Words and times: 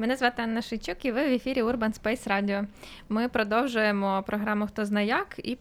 Мене 0.00 0.16
звати 0.16 0.42
Анна 0.42 0.62
Шийчук 0.62 1.04
і 1.04 1.12
ви 1.12 1.28
в 1.28 1.32
ефірі 1.32 1.62
Urban 1.62 2.02
Space 2.02 2.28
Radio. 2.28 2.66
Ми 3.08 3.28
продовжуємо 3.28 4.24
програму 4.26 4.66
Хто 4.66 4.84
зна 4.84 5.00
як 5.00 5.36
і 5.38 5.56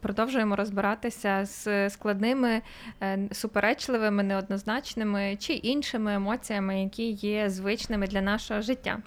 продовжуємо 0.00 0.56
розбиратися 0.56 1.44
з 1.44 1.90
складними, 1.90 2.62
е, 3.02 3.18
суперечливими, 3.32 4.22
неоднозначними 4.22 5.36
чи 5.40 5.52
іншими 5.52 6.14
емоціями, 6.14 6.82
які 6.82 7.10
є 7.10 7.50
звичними 7.50 8.06
для 8.06 8.20
нашого 8.20 8.60
життя. 8.60 8.98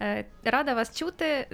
Е, 0.00 0.24
рада 0.44 0.74
вас 0.74 0.98
чути. 0.98 1.48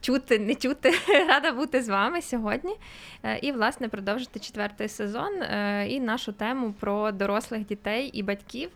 Чути, 0.00 0.38
не 0.38 0.54
чути, 0.54 0.92
рада 1.28 1.52
бути 1.52 1.82
з 1.82 1.88
вами 1.88 2.22
сьогодні. 2.22 2.74
Е, 3.22 3.38
і, 3.38 3.52
власне, 3.52 3.88
продовжити 3.88 4.40
четвертий 4.40 4.88
сезон 4.88 5.32
і 5.88 6.00
нашу 6.00 6.32
тему 6.32 6.74
про 6.80 7.12
дорослих 7.12 7.66
дітей 7.66 8.10
і 8.12 8.22
батьків, 8.22 8.70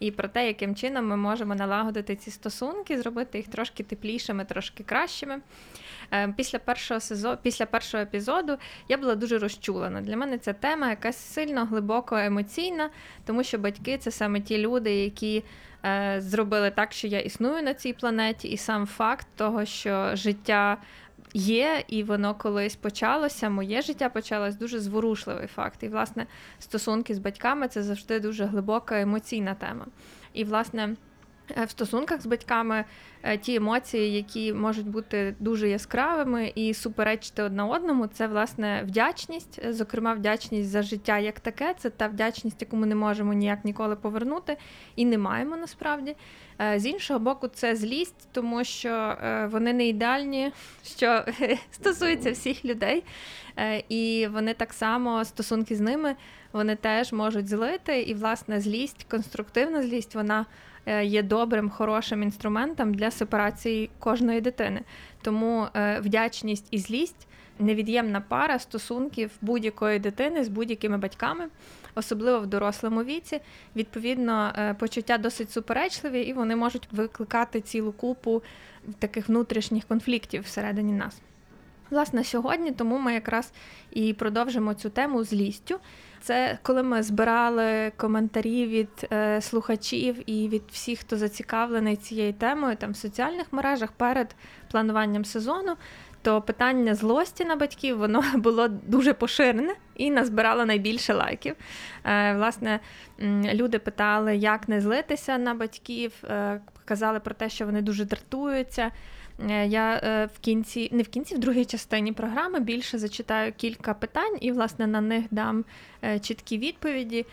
і 0.00 0.10
про 0.10 0.28
те, 0.28 0.46
яким 0.46 0.74
чином 0.74 1.06
ми 1.06 1.16
можемо 1.16 1.54
налагодити 1.54 2.16
ці 2.16 2.30
стосунки, 2.30 2.98
зробити 3.02 3.38
їх 3.38 3.48
трошки 3.48 3.82
теплішими, 3.82 4.44
трошки 4.44 4.82
кращими. 4.82 5.40
Е, 6.12 6.34
після 6.36 6.58
першого 6.58 7.00
сезону, 7.00 7.38
після 7.42 7.66
першого 7.66 8.02
епізоду 8.02 8.56
я 8.88 8.96
була 8.98 9.14
дуже 9.14 9.38
розчулена. 9.38 10.00
Для 10.00 10.16
мене 10.16 10.38
ця 10.38 10.52
тема 10.52 10.90
якась 10.90 11.16
сильно 11.16 11.64
глибоко 11.64 12.16
емоційна, 12.16 12.90
тому 13.26 13.44
що 13.44 13.58
батьки 13.58 13.98
це 13.98 14.10
саме 14.10 14.40
ті 14.40 14.58
люди, 14.58 14.94
які 14.94 15.42
е, 15.84 16.16
зробили 16.18 16.70
так, 16.70 16.92
що 16.92 17.06
я 17.06 17.20
існую 17.20 17.62
на 17.62 17.74
цій 17.74 17.92
планеті, 17.92 18.48
і 18.48 18.56
сам 18.56 18.86
факт 18.86 19.26
того, 19.36 19.64
що 19.64 20.10
життя 20.16 20.76
є, 21.34 21.84
і 21.88 22.02
воно 22.02 22.34
колись 22.34 22.76
почалося. 22.76 23.50
Моє 23.50 23.82
життя 23.82 24.08
почалось 24.08 24.56
дуже 24.56 24.80
зворушливий 24.80 25.46
факт. 25.46 25.82
І, 25.82 25.88
власне, 25.88 26.26
стосунки 26.58 27.14
з 27.14 27.18
батьками 27.18 27.68
це 27.68 27.82
завжди 27.82 28.20
дуже 28.20 28.44
глибока 28.44 29.00
емоційна 29.00 29.54
тема. 29.54 29.86
І, 30.32 30.44
власне. 30.44 30.96
Е, 31.50 31.64
в 31.64 31.70
стосунках 31.70 32.22
з 32.22 32.26
батьками 32.26 32.84
е, 33.22 33.38
ті 33.38 33.54
емоції, 33.54 34.12
які 34.12 34.52
можуть 34.52 34.86
бути 34.86 35.34
дуже 35.40 35.68
яскравими 35.68 36.52
і 36.54 36.74
суперечити 36.74 37.42
одна 37.42 37.66
одному, 37.66 38.06
це 38.06 38.26
власне 38.26 38.82
вдячність, 38.86 39.60
е, 39.64 39.72
зокрема, 39.72 40.14
вдячність 40.14 40.68
за 40.68 40.82
життя 40.82 41.18
як 41.18 41.40
таке. 41.40 41.74
Це 41.78 41.90
та 41.90 42.06
вдячність, 42.06 42.62
яку 42.62 42.76
ми 42.76 42.86
не 42.86 42.94
можемо 42.94 43.32
ніяк 43.32 43.64
ніколи 43.64 43.96
повернути, 43.96 44.56
і 44.96 45.04
не 45.04 45.18
маємо 45.18 45.56
насправді. 45.56 46.16
З 46.76 46.86
іншого 46.86 47.20
боку, 47.20 47.48
це 47.48 47.76
злість, 47.76 48.28
тому 48.32 48.64
що 48.64 49.16
вони 49.50 49.72
не 49.72 49.86
ідеальні, 49.88 50.52
що 50.84 51.24
стосується 51.70 52.30
всіх 52.30 52.64
людей, 52.64 53.04
і 53.88 54.28
вони 54.32 54.54
так 54.54 54.72
само 54.72 55.24
стосунки 55.24 55.76
з 55.76 55.80
ними 55.80 56.16
вони 56.52 56.76
теж 56.76 57.12
можуть 57.12 57.48
злити. 57.48 58.02
І 58.02 58.14
власне 58.14 58.60
злість, 58.60 59.06
конструктивна 59.10 59.82
злість, 59.82 60.14
вона. 60.14 60.46
Е, 60.86 61.04
є 61.04 61.22
добрим, 61.22 61.70
хорошим 61.70 62.22
інструментом 62.22 62.94
для 62.94 63.10
сепарації 63.10 63.90
кожної 63.98 64.40
дитини. 64.40 64.80
Тому 65.22 65.66
е, 65.74 66.00
вдячність 66.00 66.66
і 66.70 66.78
злість 66.78 67.26
невід'ємна 67.58 68.20
пара 68.20 68.58
стосунків 68.58 69.30
будь-якої 69.40 69.98
дитини 69.98 70.44
з 70.44 70.48
будь-якими 70.48 70.98
батьками. 70.98 71.44
Особливо 71.94 72.40
в 72.40 72.46
дорослому 72.46 73.04
віці, 73.04 73.40
відповідно, 73.76 74.52
е, 74.58 74.74
почуття 74.74 75.18
досить 75.18 75.50
суперечливі, 75.50 76.20
і 76.20 76.32
вони 76.32 76.56
можуть 76.56 76.88
викликати 76.92 77.60
цілу 77.60 77.92
купу 77.92 78.42
таких 78.98 79.28
внутрішніх 79.28 79.84
конфліктів 79.84 80.42
всередині 80.42 80.92
нас. 80.92 81.20
Власне, 81.90 82.24
сьогодні 82.24 82.72
тому 82.72 82.98
ми 82.98 83.14
якраз 83.14 83.52
і 83.90 84.12
продовжимо 84.12 84.74
цю 84.74 84.90
тему 84.90 85.24
злістю. 85.24 85.78
Це 86.24 86.58
коли 86.62 86.82
ми 86.82 87.02
збирали 87.02 87.92
коментарі 87.96 88.66
від 88.66 89.08
е, 89.12 89.40
слухачів 89.40 90.30
і 90.30 90.48
від 90.48 90.62
всіх, 90.72 90.98
хто 90.98 91.16
зацікавлений 91.16 91.96
цією 91.96 92.32
темою, 92.32 92.76
там 92.76 92.92
в 92.92 92.96
соціальних 92.96 93.52
мережах 93.52 93.92
перед 93.92 94.36
плануванням 94.70 95.24
сезону. 95.24 95.76
То 96.22 96.42
питання 96.42 96.94
злості 96.94 97.44
на 97.44 97.56
батьків 97.56 97.98
воно 97.98 98.24
було 98.34 98.68
дуже 98.68 99.12
поширене 99.12 99.74
і 99.96 100.10
назбирало 100.10 100.64
найбільше 100.64 101.14
лайків. 101.14 101.56
Е, 102.04 102.34
Власне, 102.34 102.80
люди 103.54 103.78
питали, 103.78 104.36
як 104.36 104.68
не 104.68 104.80
злитися 104.80 105.38
на 105.38 105.54
батьків, 105.54 106.12
е, 106.24 106.60
казали 106.84 107.20
про 107.20 107.34
те, 107.34 107.48
що 107.48 107.66
вони 107.66 107.82
дуже 107.82 108.04
дратуються. 108.04 108.90
Е, 109.40 109.66
я 109.66 110.00
е, 110.04 110.26
в 110.26 110.38
кінці, 110.38 110.88
не 110.92 111.02
в 111.02 111.08
кінці, 111.08 111.34
в 111.34 111.38
другій 111.38 111.64
частині 111.64 112.12
програми 112.12 112.60
більше 112.60 112.98
зачитаю 112.98 113.52
кілька 113.56 113.94
питань 113.94 114.36
і, 114.40 114.52
власне, 114.52 114.86
на 114.86 115.00
них 115.00 115.24
дам 115.30 115.64
е, 116.04 116.18
чіткі 116.18 116.58
відповіді. 116.58 117.26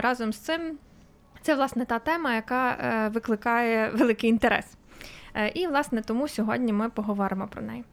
Разом 0.00 0.32
з 0.32 0.36
цим 0.36 0.78
це, 1.42 1.54
власне, 1.54 1.84
та 1.84 1.98
тема, 1.98 2.34
яка 2.34 3.10
викликає 3.14 3.90
великий 3.90 4.30
інтерес. 4.30 4.76
І, 5.54 5.66
власне, 5.66 6.02
тому 6.02 6.28
сьогодні 6.28 6.72
ми 6.72 6.90
поговоримо 6.90 7.48
про 7.48 7.62
неї. 7.62 7.84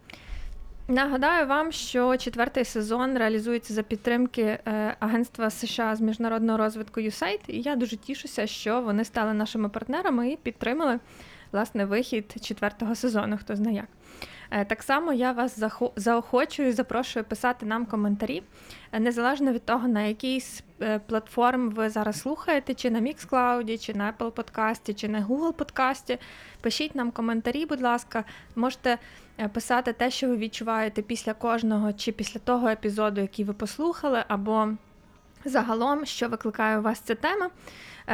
Нагадаю 0.88 1.48
вам, 1.48 1.72
що 1.72 2.18
четвертий 2.18 2.66
сезон 2.66 3.18
реалізується 3.18 3.74
за 3.74 3.84
підтримки 3.84 4.60
Агентства 5.00 5.50
США 5.50 5.96
з 5.96 6.02
міжнародного 6.02 6.58
розвитку 6.58 7.02
USAID, 7.02 7.40
і 7.48 7.62
я 7.62 7.76
дуже 7.76 7.98
тішуся, 7.98 8.48
що 8.48 8.82
вони 8.82 9.06
стали 9.06 9.34
нашими 9.34 9.70
партнерами 9.70 10.32
і 10.32 10.38
підтримали 10.38 11.00
власне 11.52 11.86
вихід 11.86 12.36
четвертого 12.42 12.96
сезону, 12.96 13.38
хто 13.38 13.56
знає 13.56 13.76
як. 13.76 13.88
Е, 14.52 14.66
так 14.66 14.84
само 14.84 15.14
я 15.14 15.32
вас 15.32 15.60
заохочую, 15.96 16.70
і 16.70 16.72
запрошую 16.72 17.26
писати 17.26 17.66
нам 17.66 17.86
коментарі, 17.86 18.44
е, 18.92 19.00
незалежно 19.00 19.52
від 19.52 19.66
того, 19.66 19.88
на 19.88 20.02
якій 20.02 20.42
з 20.42 20.64
е, 20.82 21.00
платформ 21.00 21.70
ви 21.70 21.90
зараз 21.90 22.20
слухаєте, 22.20 22.74
чи 22.74 22.92
на 22.92 23.02
Mixcloud, 23.02 23.78
чи 23.78 23.94
на 23.94 24.14
Apple 24.14 24.32
подкасті, 24.32 24.94
чи 24.94 25.08
на 25.10 25.26
Google 25.26 25.54
подкасті. 25.54 26.18
Пишіть 26.62 26.96
нам 26.96 27.12
коментарі, 27.12 27.66
будь 27.66 27.82
ласка, 27.82 28.24
можете 28.56 28.98
писати 29.54 29.94
те, 29.94 30.12
що 30.12 30.28
ви 30.28 30.38
відчуваєте 30.38 31.02
після 31.02 31.34
кожного 31.34 31.94
чи 31.94 32.12
після 32.12 32.40
того 32.40 32.68
епізоду, 32.68 33.22
який 33.22 33.46
ви 33.46 33.54
послухали, 33.54 34.24
або 34.28 34.70
загалом, 35.46 36.06
що 36.06 36.30
викликає 36.30 36.80
у 36.80 36.82
вас 36.82 37.00
ця 37.00 37.16
тема. 37.16 37.50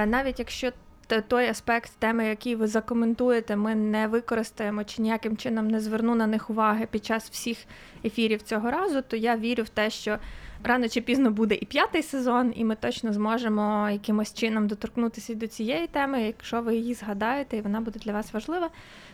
Навіть 0.05 0.39
якщо 0.39 0.71
той 1.07 1.47
аспект 1.47 1.91
теми, 1.99 2.25
який 2.25 2.55
ви 2.55 2.67
закоментуєте, 2.67 3.55
ми 3.55 3.75
не 3.75 4.07
використаємо 4.07 4.83
чи 4.83 5.01
ніяким 5.01 5.37
чином 5.37 5.67
не 5.67 5.79
зверну 5.79 6.15
на 6.15 6.27
них 6.27 6.49
уваги 6.49 6.87
під 6.91 7.05
час 7.05 7.29
всіх 7.29 7.57
ефірів 8.05 8.41
цього 8.41 8.71
разу, 8.71 9.01
то 9.01 9.15
я 9.17 9.37
вірю 9.37 9.63
в 9.63 9.69
те, 9.69 9.89
що 9.89 10.17
рано 10.63 10.89
чи 10.89 11.01
пізно 11.01 11.31
буде 11.31 11.55
і 11.55 11.65
п'ятий 11.65 12.03
сезон, 12.03 12.53
і 12.55 12.65
ми 12.65 12.75
точно 12.75 13.13
зможемо 13.13 13.89
якимось 13.89 14.33
чином 14.33 14.67
доторкнутися 14.67 15.33
до 15.33 15.47
цієї 15.47 15.87
теми, 15.87 16.23
якщо 16.23 16.61
ви 16.61 16.75
її 16.75 16.93
згадаєте, 16.93 17.57
і 17.57 17.61
вона 17.61 17.81
буде 17.81 17.99
для 17.99 18.13
вас 18.13 18.33
важлива. 18.33 18.69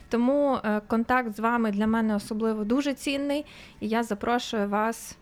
Тому 0.09 0.57
е, 0.63 0.81
контакт 0.87 1.35
з 1.35 1.39
вами 1.39 1.71
для 1.71 1.87
мене 1.87 2.15
особливо 2.15 2.63
дуже 2.63 2.93
цінний, 2.93 3.45
і 3.79 3.87
я 3.87 4.03
запрошую 4.03 4.69
вас. 4.69 5.17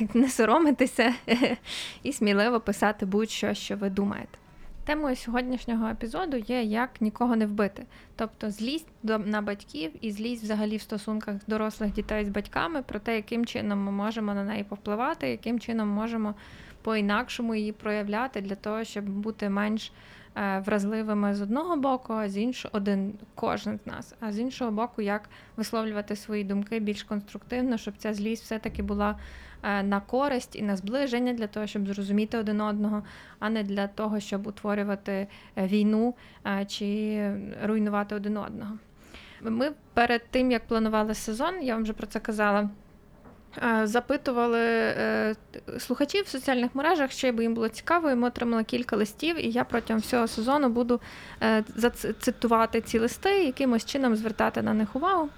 Не 0.14 0.28
соромитися 0.28 1.14
і 2.02 2.12
сміливо 2.12 2.60
писати 2.60 3.06
будь-що, 3.06 3.54
що 3.54 3.76
ви 3.76 3.90
думаєте. 3.90 4.41
Темою 4.84 5.16
сьогоднішнього 5.16 5.88
епізоду 5.88 6.36
є 6.36 6.62
як 6.62 7.00
нікого 7.00 7.36
не 7.36 7.46
вбити, 7.46 7.86
тобто 8.16 8.50
злість 8.50 8.88
на 9.02 9.42
батьків 9.42 9.92
і 10.00 10.12
злість 10.12 10.42
взагалі 10.42 10.76
в 10.76 10.82
стосунках 10.82 11.36
дорослих 11.46 11.92
дітей 11.92 12.24
з 12.24 12.28
батьками 12.28 12.82
про 12.82 12.98
те, 12.98 13.16
яким 13.16 13.46
чином 13.46 13.84
ми 13.84 13.92
можемо 13.92 14.34
на 14.34 14.44
неї 14.44 14.64
повпливати, 14.64 15.28
яким 15.28 15.60
чином 15.60 15.88
можемо 15.88 16.34
по-інакшому 16.82 17.54
її 17.54 17.72
проявляти 17.72 18.40
для 18.40 18.54
того, 18.54 18.84
щоб 18.84 19.04
бути 19.04 19.48
менш 19.48 19.92
е, 20.36 20.62
вразливими 20.66 21.34
з 21.34 21.40
одного 21.40 21.76
боку, 21.76 22.12
а 22.12 22.28
з 22.28 22.36
іншого 22.36 22.76
один 22.76 23.14
кожен 23.34 23.80
з 23.84 23.86
нас, 23.86 24.14
а 24.20 24.32
з 24.32 24.38
іншого 24.38 24.70
боку, 24.70 25.02
як 25.02 25.28
висловлювати 25.56 26.16
свої 26.16 26.44
думки 26.44 26.80
більш 26.80 27.02
конструктивно, 27.02 27.78
щоб 27.78 27.94
ця 27.98 28.14
злість 28.14 28.42
все-таки 28.42 28.82
була. 28.82 29.18
Е, 29.62 29.82
на 29.82 30.00
користь 30.00 30.56
і 30.56 30.62
на 30.62 30.76
зближення 30.76 31.32
для 31.32 31.46
того, 31.46 31.66
щоб 31.66 31.86
зрозуміти 31.86 32.38
один 32.38 32.60
одного, 32.60 33.02
а 33.38 33.50
не 33.50 33.62
для 33.62 33.86
того, 33.86 34.20
щоб 34.20 34.46
утворювати 34.46 35.26
е, 35.56 35.66
війну 35.66 36.14
е, 36.46 36.64
чи 36.64 37.30
руйнувати 37.64 38.14
один 38.14 38.36
одного. 38.36 38.78
Ми 39.42 39.72
перед 39.94 40.22
тим 40.30 40.50
як 40.50 40.66
планували 40.66 41.14
сезон, 41.14 41.62
я 41.62 41.74
вам 41.74 41.82
вже 41.82 41.92
про 41.92 42.06
це 42.06 42.20
казала. 42.20 42.70
Запитували 43.82 44.60
слухачів 45.78 46.24
в 46.24 46.28
соціальних 46.28 46.74
мережах, 46.74 47.10
що 47.10 47.32
би 47.32 47.42
їм 47.42 47.54
було 47.54 47.68
цікаво. 47.68 48.10
і 48.10 48.14
Ми 48.14 48.28
отримали 48.28 48.64
кілька 48.64 48.96
листів, 48.96 49.46
і 49.46 49.50
я 49.50 49.64
протягом 49.64 50.00
всього 50.00 50.26
сезону 50.26 50.68
буду 50.68 51.00
зацитувати 51.76 52.80
ці 52.80 52.98
листи, 52.98 53.44
якимось 53.44 53.84
чином 53.84 54.16
звертати 54.16 54.62
на 54.62 54.74
них 54.74 54.96
увагу. 54.96 55.28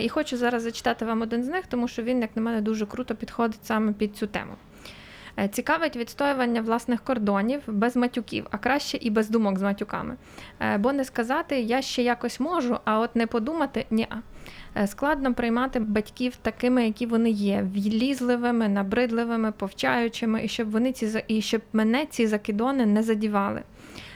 І 0.00 0.08
хочу 0.08 0.36
зараз 0.36 0.62
зачитати 0.62 1.04
вам 1.04 1.22
один 1.22 1.44
з 1.44 1.48
них, 1.48 1.66
тому 1.66 1.88
що 1.88 2.02
він, 2.02 2.20
як 2.20 2.30
на 2.36 2.42
мене, 2.42 2.60
дуже 2.60 2.86
круто 2.86 3.14
підходить 3.14 3.64
саме 3.64 3.92
під 3.92 4.16
цю 4.16 4.26
тему. 4.26 4.52
Цікавить 5.50 5.96
відстоювання 5.96 6.60
власних 6.60 7.00
кордонів 7.00 7.62
без 7.66 7.96
матюків, 7.96 8.46
а 8.50 8.58
краще 8.58 8.98
і 9.00 9.10
без 9.10 9.30
думок 9.30 9.58
з 9.58 9.62
матюками. 9.62 10.16
Бо 10.78 10.92
не 10.92 11.04
сказати 11.04 11.60
я 11.60 11.82
ще 11.82 12.02
якось 12.02 12.40
можу, 12.40 12.78
а 12.84 12.98
от 12.98 13.16
не 13.16 13.26
подумати 13.26 13.86
ні. 13.90 14.08
Е, 14.76 14.86
складно 14.86 15.34
приймати 15.34 15.80
батьків 15.80 16.36
такими, 16.36 16.86
які 16.86 17.06
вони 17.06 17.30
є, 17.30 17.66
влізливими, 17.74 18.68
набридливими, 18.68 19.52
повчаючими, 19.52 20.44
і 20.44 20.48
щоб 20.48 20.70
вони 20.70 20.92
ці 20.92 21.24
і 21.28 21.42
щоб 21.42 21.62
мене 21.72 22.06
ці 22.06 22.26
закидони 22.26 22.86
не 22.86 23.02
задівали. 23.02 23.62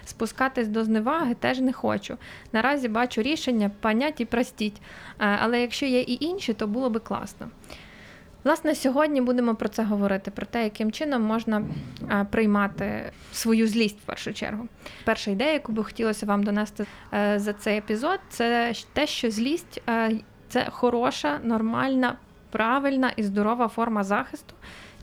Спускатись 0.06 0.69
до 0.69 0.85
зневаги 0.85 1.35
теж 1.35 1.58
не 1.58 1.73
хочу. 1.73 2.17
Наразі 2.53 2.88
бачу 2.88 3.23
рішення 3.23 3.70
панять 3.81 4.20
і 4.20 4.25
простіть. 4.25 4.76
Е, 4.76 5.38
але 5.43 5.61
якщо 5.61 5.87
є 5.87 6.00
і 6.00 6.25
інші, 6.25 6.55
то 6.55 6.67
було 6.67 6.91
би 6.91 7.00
класно. 7.00 7.49
Власне, 8.44 8.75
сьогодні 8.75 9.20
будемо 9.20 9.55
про 9.55 9.69
це 9.69 9.82
говорити: 9.82 10.31
про 10.31 10.47
те, 10.47 10.64
яким 10.64 10.93
чином 10.93 11.23
можна 11.23 11.62
е, 12.11 12.26
приймати 12.31 13.12
свою 13.32 13.69
злість 13.69 13.99
в 14.00 14.03
першу 14.03 14.32
чергу. 14.32 14.69
Перша 15.05 15.31
ідея, 15.31 15.53
яку 15.53 15.73
би 15.73 15.85
хотілося 15.85 16.26
вам 16.26 16.43
донести 16.43 16.87
за 17.37 17.52
цей 17.52 17.79
епізод, 17.79 18.20
це 18.29 18.73
те, 18.93 19.06
що 19.06 19.31
злість 19.31 19.82
це 20.49 20.67
хороша, 20.70 21.38
нормальна, 21.43 22.17
правильна 22.50 23.12
і 23.17 23.23
здорова 23.23 23.69
форма 23.69 24.05
захисту 24.05 24.55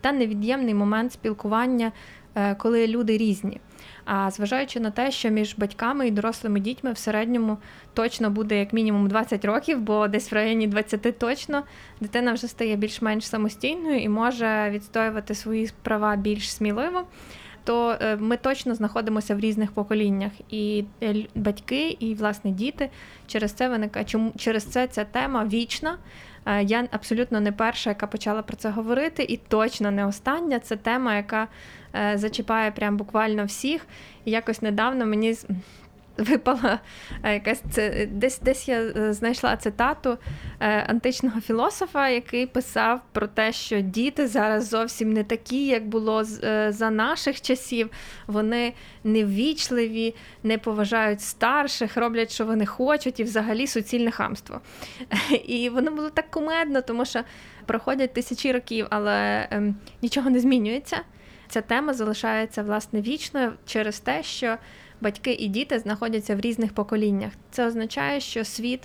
та 0.01 0.11
невід'ємний 0.11 0.73
момент 0.73 1.13
спілкування, 1.13 1.91
е, 2.35 2.55
коли 2.55 2.87
люди 2.87 3.17
різні. 3.17 3.59
А 4.05 4.31
зважаючи 4.31 4.79
на 4.79 4.91
те, 4.91 5.11
що 5.11 5.29
між 5.29 5.55
батьками 5.57 6.07
і 6.07 6.11
дорослими 6.11 6.59
дітьми 6.59 6.91
в 6.91 6.97
середньому 6.97 7.57
точно 7.93 8.29
буде 8.29 8.59
як 8.59 8.73
мінімум 8.73 9.07
20 9.07 9.45
років, 9.45 9.81
бо 9.81 10.07
десь 10.07 10.31
в 10.31 10.35
районі 10.35 10.67
20 10.67 11.19
точно 11.19 11.63
дитина 12.01 12.33
вже 12.33 12.47
стає 12.47 12.75
більш-менш 12.75 13.25
самостійною 13.25 13.99
і 14.01 14.09
може 14.09 14.69
відстоювати 14.69 15.35
свої 15.35 15.71
права 15.83 16.15
більш 16.15 16.53
сміливо 16.53 17.05
то 17.63 17.97
е, 18.01 18.15
ми 18.15 18.37
точно 18.37 18.75
знаходимося 18.75 19.35
в 19.35 19.39
різних 19.39 19.71
поколіннях, 19.71 20.31
і 20.49 20.85
е, 21.03 21.15
батьки, 21.35 21.97
і 21.99 22.13
власне 22.13 22.51
діти 22.51 22.89
через 23.27 23.51
це 23.51 23.69
виникає. 23.69 24.05
Чому 24.05 24.31
через 24.37 24.63
це 24.63 24.87
ця 24.87 25.03
тема 25.03 25.45
вічна? 25.45 25.97
Е, 26.45 26.63
я 26.63 26.87
абсолютно 26.91 27.39
не 27.39 27.51
перша, 27.51 27.89
яка 27.89 28.07
почала 28.07 28.41
про 28.41 28.57
це 28.57 28.69
говорити, 28.69 29.23
і 29.23 29.37
точно 29.37 29.91
не 29.91 30.05
остання. 30.05 30.59
Це 30.59 30.75
тема, 30.75 31.15
яка 31.15 31.47
зачіпає 32.15 32.71
прям 32.71 32.97
буквально 32.97 33.45
всіх. 33.45 33.87
І 34.25 34.31
якось 34.31 34.61
недавно 34.61 35.05
мені 35.05 35.35
випала 36.17 36.79
е, 37.23 37.33
якась 37.33 37.63
це 37.71 38.07
десь 38.11 38.39
десь 38.39 38.67
я 38.67 38.81
е, 38.81 39.13
знайшла 39.13 39.57
цитату 39.57 40.17
е, 40.59 40.85
античного 40.87 41.41
філософа, 41.41 42.09
який 42.09 42.47
писав 42.47 43.01
про 43.11 43.27
те, 43.27 43.51
що 43.51 43.81
діти 43.81 44.27
зараз 44.27 44.69
зовсім 44.69 45.13
не 45.13 45.23
такі, 45.23 45.67
як 45.67 45.87
було 45.87 46.23
за 46.69 46.89
наших 46.89 47.41
часів. 47.41 47.89
Вони 48.27 48.73
неввічливі, 49.03 50.15
не 50.43 50.57
поважають 50.57 51.21
старших, 51.21 51.97
роблять, 51.97 52.33
що 52.33 52.45
вони 52.45 52.65
хочуть, 52.65 53.19
і 53.19 53.23
взагалі 53.23 53.67
суцільне 53.67 54.11
хамство. 54.11 54.61
І 55.45 55.69
воно 55.69 55.91
було 55.91 56.09
так 56.09 56.31
кумедно, 56.31 56.81
тому 56.81 57.05
що 57.05 57.23
проходять 57.65 58.13
тисячі 58.13 58.51
років, 58.51 58.87
але 58.89 59.47
ем, 59.51 59.75
нічого 60.01 60.29
не 60.29 60.39
змінюється. 60.39 60.97
Ця 61.47 61.61
тема 61.61 61.93
залишається 61.93 62.63
власне 62.63 63.01
вічною 63.01 63.53
через 63.65 63.99
те, 63.99 64.23
що 64.23 64.57
батьки 65.03 65.33
і 65.33 65.47
діти 65.47 65.79
знаходяться 65.79 66.35
в 66.35 66.39
різних 66.39 66.73
поколіннях. 66.73 67.31
Це 67.51 67.67
означає, 67.67 68.19
що 68.19 68.45
світ 68.45 68.79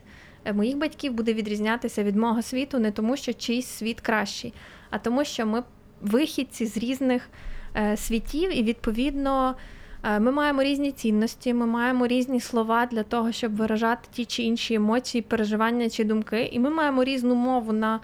е, 0.44 0.52
моїх 0.52 0.76
батьків 0.76 1.12
буде 1.12 1.34
відрізнятися 1.34 2.04
від 2.04 2.16
мого 2.16 2.42
світу 2.42 2.78
не 2.78 2.90
тому, 2.90 3.16
що 3.16 3.32
чийсь 3.32 3.66
світ 3.66 4.00
кращий, 4.00 4.54
а 4.90 4.98
тому, 4.98 5.24
що 5.24 5.46
ми 5.46 5.62
вихідці 6.00 6.66
з 6.66 6.76
різних 6.76 7.28
е, 7.76 7.96
світів, 7.96 8.58
і 8.58 8.62
відповідно. 8.62 9.54
Е, 10.04 10.20
ми 10.20 10.32
маємо 10.32 10.62
різні 10.62 10.92
цінності, 10.92 11.54
ми 11.54 11.66
маємо 11.66 12.06
різні 12.06 12.40
слова 12.40 12.86
для 12.86 13.02
того, 13.02 13.32
щоб 13.32 13.56
виражати 13.56 14.08
ті 14.12 14.24
чи 14.24 14.42
інші 14.42 14.74
емоції, 14.74 15.22
переживання 15.22 15.90
чи 15.90 16.04
думки, 16.04 16.48
і 16.52 16.58
ми 16.58 16.70
маємо 16.70 17.04
різну 17.04 17.34
мову 17.34 17.72
на 17.72 18.00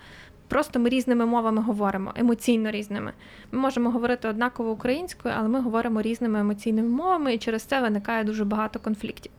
Просто 0.49 0.81
ми 0.81 0.88
різними 0.88 1.26
мовами 1.26 1.62
говоримо, 1.62 2.12
емоційно 2.17 2.70
різними. 2.70 3.12
Ми 3.52 3.58
можемо 3.58 3.91
говорити 3.91 4.29
однаково 4.29 4.70
українською, 4.70 5.35
але 5.38 5.49
ми 5.49 5.61
говоримо 5.61 6.02
різними 6.02 6.41
емоційними 6.41 6.88
мовами, 6.88 7.35
і 7.35 7.38
через 7.38 7.62
це 7.62 7.81
виникає 7.81 8.25
дуже 8.25 8.44
багато 8.44 8.79
конфліктів. 8.79 9.32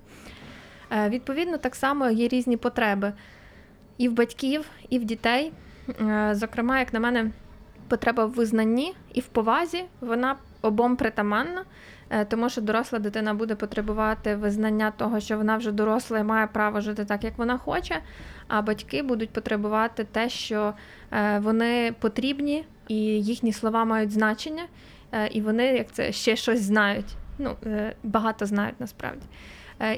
Е, 0.92 1.10
відповідно, 1.10 1.57
так 1.57 1.75
само 1.75 2.10
є 2.10 2.28
різні 2.28 2.57
потреби 2.57 3.13
і 3.98 4.10
в 4.10 4.13
батьків, 4.13 4.66
і 4.90 5.00
в 5.00 5.06
дітей. 5.06 5.52
Е, 6.02 6.30
зокрема, 6.36 6.80
як 6.80 6.94
на 6.94 7.00
мене, 7.00 7.31
потреба 7.88 8.26
в 8.26 8.32
визнанні 8.32 8.94
і 9.14 9.20
в 9.20 9.26
повазі, 9.26 9.86
вона 10.02 10.36
обом 10.62 10.96
притаманна. 10.96 11.64
Е, 12.10 12.26
тому 12.26 12.50
що 12.50 12.62
доросла 12.62 13.00
дитина 13.00 13.34
буде 13.34 13.56
потребувати 13.56 14.36
визнання 14.36 14.92
того, 14.92 15.20
що 15.20 15.38
вона 15.38 15.58
вже 15.58 15.72
доросла 15.72 16.20
і 16.20 16.24
має 16.24 16.48
право 16.48 16.82
жити 16.82 17.06
так, 17.06 17.24
як 17.24 17.38
вона 17.38 17.58
хоче. 17.58 18.02
А 18.48 18.62
батьки 18.62 19.02
будуть 19.02 19.30
потребувати 19.30 20.04
те, 20.04 20.30
що 20.30 20.74
е, 21.12 21.40
вони 21.40 21.94
потрібні, 22.00 22.66
і 22.88 22.96
їхні 23.06 23.54
слова 23.54 23.86
мають 23.86 24.12
значення, 24.12 24.64
е, 25.12 25.28
і 25.28 25.42
вони 25.42 25.66
як 25.66 25.92
це 25.92 26.12
ще 26.12 26.36
щось 26.36 26.62
знають. 26.62 27.16
Ну 27.38 27.56
багато 28.04 28.46
знають 28.46 28.80
насправді. 28.80 29.26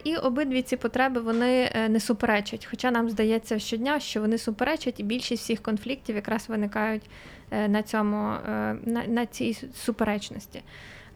І 0.03 0.15
обидві 0.15 0.61
ці 0.61 0.77
потреби 0.77 1.21
вони 1.21 1.71
не 1.89 1.99
суперечать. 1.99 2.67
Хоча 2.69 2.91
нам 2.91 3.09
здається 3.09 3.59
щодня, 3.59 3.99
що 3.99 4.21
вони 4.21 4.37
суперечать, 4.37 4.99
і 4.99 5.03
більшість 5.03 5.43
всіх 5.43 5.61
конфліктів 5.61 6.15
якраз 6.15 6.49
виникають 6.49 7.09
на 7.51 7.83
цьому 7.83 8.33
на, 8.85 9.03
на 9.07 9.25
цій 9.25 9.57
суперечності. 9.75 10.63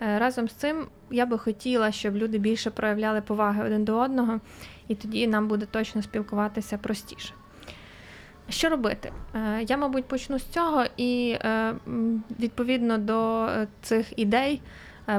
Е, 0.01 0.19
разом 0.19 0.47
з 0.47 0.53
цим 0.53 0.87
я 1.11 1.25
би 1.25 1.37
хотіла, 1.37 1.91
щоб 1.91 2.15
люди 2.15 2.37
більше 2.37 2.69
проявляли 2.69 3.21
поваги 3.21 3.63
один 3.63 3.83
до 3.83 3.97
одного, 3.97 4.39
і 4.87 4.95
тоді 4.95 5.27
нам 5.27 5.47
буде 5.47 5.65
точно 5.65 6.01
спілкуватися 6.01 6.77
простіше. 6.77 7.33
Що 8.49 8.69
робити? 8.69 9.11
Е, 9.35 9.63
я, 9.67 9.77
мабуть, 9.77 10.05
почну 10.05 10.39
з 10.39 10.43
цього, 10.45 10.85
і 10.97 11.37
е, 11.41 11.73
відповідно 12.39 12.97
до 12.97 13.49
цих 13.81 14.19
ідей 14.19 14.61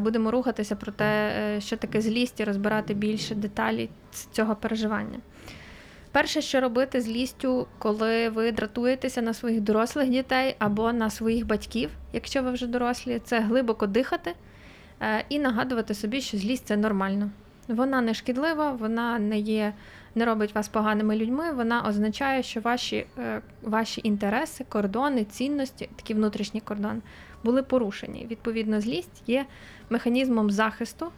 будемо 0.00 0.30
рухатися 0.30 0.76
про 0.76 0.92
те, 0.92 1.32
що 1.60 1.76
таке 1.76 2.00
злість 2.00 2.40
і 2.40 2.44
розбирати 2.44 2.94
більше 2.94 3.34
деталі 3.34 3.90
цього 4.32 4.56
переживання. 4.56 5.18
Перше, 6.12 6.42
що 6.42 6.60
робити 6.60 7.00
злістю, 7.00 7.66
коли 7.78 8.28
ви 8.28 8.52
дратуєтеся 8.52 9.22
на 9.22 9.34
своїх 9.34 9.60
дорослих 9.60 10.08
дітей 10.08 10.56
або 10.58 10.92
на 10.92 11.10
своїх 11.10 11.46
батьків, 11.46 11.90
якщо 12.12 12.42
ви 12.42 12.50
вже 12.50 12.66
дорослі, 12.66 13.20
це 13.24 13.40
глибоко 13.40 13.86
дихати. 13.86 14.34
Е, 15.02 15.24
і 15.28 15.38
нагадувати 15.38 15.94
собі, 15.94 16.20
що 16.20 16.38
злість 16.38 16.66
це 16.66 16.76
нормально. 16.76 17.30
Вона 17.68 18.00
не 18.00 18.14
шкідлива, 18.14 18.72
вона 18.72 19.18
не 19.18 19.38
є, 19.38 19.72
не 20.14 20.24
робить 20.24 20.54
вас 20.54 20.68
поганими 20.68 21.16
людьми. 21.16 21.52
Вона 21.52 21.82
означає, 21.82 22.42
що 22.42 22.60
ваші 22.60 23.06
е, 23.18 23.42
ваші 23.62 24.00
інтереси, 24.04 24.64
кордони, 24.68 25.24
цінності, 25.24 25.88
такі 25.96 26.14
внутрішні 26.14 26.60
кордони, 26.60 27.00
були 27.44 27.62
порушені. 27.62 28.26
Відповідно, 28.30 28.80
злість 28.80 29.22
є 29.26 29.46
механізмом 29.90 30.50
захисту 30.50 31.12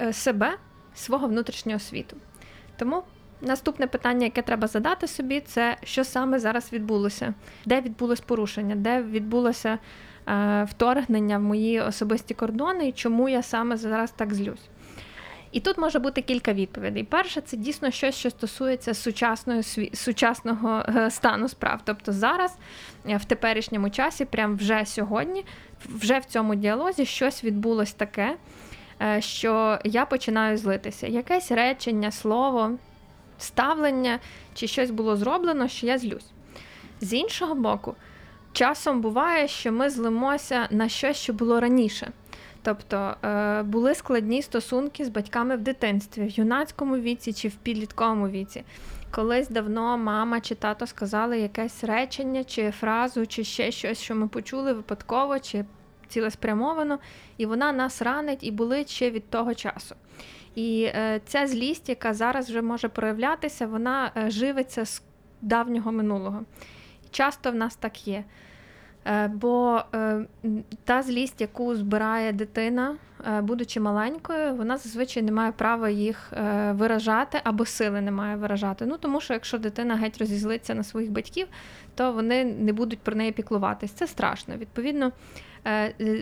е, 0.00 0.12
себе, 0.12 0.52
свого 0.94 1.26
внутрішнього 1.26 1.78
світу. 1.78 2.16
Тому 2.76 3.02
наступне 3.40 3.86
питання, 3.86 4.24
яке 4.24 4.42
треба 4.42 4.66
задати 4.66 5.06
собі, 5.06 5.40
це 5.40 5.76
що 5.82 6.04
саме 6.04 6.38
зараз 6.38 6.72
відбулося, 6.72 7.34
де 7.64 7.80
відбулось 7.80 8.20
порушення, 8.20 8.74
де 8.74 9.02
відбулося. 9.02 9.78
Е, 10.28 10.64
вторгнення 10.64 11.38
в 11.38 11.42
мої 11.42 11.80
особисті 11.80 12.34
кордони 12.34 12.88
і 12.88 12.92
чому 12.92 13.28
я 13.28 13.42
саме 13.42 13.76
зараз 13.76 14.10
так 14.10 14.34
злюсь. 14.34 14.68
І 15.52 15.60
тут 15.60 15.78
може 15.78 15.98
бути 15.98 16.22
кілька 16.22 16.52
відповідей. 16.52 17.04
Перше, 17.04 17.40
це 17.40 17.56
дійсно 17.56 17.90
щось, 17.90 18.14
що 18.14 18.30
стосується 18.30 18.94
сучасної 18.94 19.62
сучасного 19.94 20.84
е, 20.88 21.10
стану 21.10 21.48
справ. 21.48 21.80
Тобто 21.84 22.12
зараз, 22.12 22.56
е, 23.08 23.16
в 23.16 23.24
теперішньому 23.24 23.90
часі, 23.90 24.24
прямо 24.24 24.54
вже 24.54 24.86
сьогодні, 24.86 25.44
вже 25.84 26.18
в 26.18 26.24
цьому 26.24 26.54
діалозі 26.54 27.06
щось 27.06 27.44
відбулось 27.44 27.92
таке, 27.92 28.36
що 29.18 29.78
я 29.84 30.06
починаю 30.06 30.58
злитися. 30.58 31.06
Якесь 31.06 31.52
речення, 31.52 32.10
слово, 32.10 32.78
ставлення 33.38 34.18
чи 34.54 34.66
щось 34.66 34.90
було 34.90 35.16
зроблено, 35.16 35.68
що 35.68 35.86
я 35.86 35.98
злюсь. 35.98 36.26
З 37.00 37.12
іншого 37.12 37.54
боку, 37.54 37.94
Часом 38.52 39.00
буває, 39.00 39.48
що 39.48 39.72
ми 39.72 39.90
злимося 39.90 40.68
на 40.70 40.88
щось, 40.88 41.16
що 41.16 41.32
було 41.32 41.60
раніше. 41.60 42.12
Тобто 42.62 43.16
е, 43.24 43.62
були 43.62 43.94
складні 43.94 44.42
стосунки 44.42 45.04
з 45.04 45.08
батьками 45.08 45.56
в 45.56 45.60
дитинстві, 45.60 46.22
в 46.22 46.30
юнацькому 46.30 46.96
віці 46.96 47.32
чи 47.32 47.48
в 47.48 47.54
підлітковому 47.54 48.28
віці. 48.28 48.64
Колись 49.10 49.48
давно 49.48 49.98
мама 49.98 50.40
чи 50.40 50.54
тато 50.54 50.86
сказали 50.86 51.40
якесь 51.40 51.84
речення, 51.84 52.44
чи 52.44 52.70
фразу, 52.70 53.26
чи 53.26 53.44
ще 53.44 53.70
щось, 53.70 54.00
що 54.00 54.14
ми 54.14 54.28
почули 54.28 54.72
випадково, 54.72 55.38
чи 55.38 55.64
цілеспрямовано, 56.08 56.98
і 57.36 57.46
вона 57.46 57.72
нас 57.72 58.02
ранить 58.02 58.44
і 58.44 58.50
болить 58.50 58.90
ще 58.90 59.10
від 59.10 59.30
того 59.30 59.54
часу. 59.54 59.94
І 60.54 60.82
е, 60.82 61.20
ця 61.26 61.46
злість, 61.46 61.88
яка 61.88 62.14
зараз 62.14 62.48
вже 62.48 62.62
може 62.62 62.88
проявлятися, 62.88 63.66
вона 63.66 64.12
е, 64.16 64.30
живиться 64.30 64.86
з 64.86 65.02
давнього 65.42 65.92
минулого. 65.92 66.42
Часто 67.10 67.50
в 67.50 67.54
нас 67.54 67.76
так 67.76 68.08
є. 68.08 68.24
Е, 69.06 69.28
бо 69.28 69.82
е, 69.94 70.26
та 70.84 71.02
злість, 71.02 71.40
яку 71.40 71.74
збирає 71.74 72.32
дитина, 72.32 72.96
е, 73.26 73.40
будучи 73.40 73.80
маленькою, 73.80 74.54
вона 74.54 74.76
зазвичай 74.76 75.22
не 75.22 75.32
має 75.32 75.52
права 75.52 75.90
їх 75.90 76.32
виражати 76.70 77.40
або 77.44 77.66
сили 77.66 78.00
не 78.00 78.10
має 78.10 78.36
виражати. 78.36 78.86
Ну 78.86 78.96
тому 78.98 79.20
що 79.20 79.32
якщо 79.32 79.58
дитина 79.58 79.96
геть 79.96 80.18
розізлиться 80.18 80.74
на 80.74 80.84
своїх 80.84 81.10
батьків, 81.10 81.46
то 81.94 82.12
вони 82.12 82.44
не 82.44 82.72
будуть 82.72 82.98
про 82.98 83.16
неї 83.16 83.32
піклуватись. 83.32 83.90
Це 83.90 84.06
страшно. 84.06 84.56
Відповідно, 84.56 85.12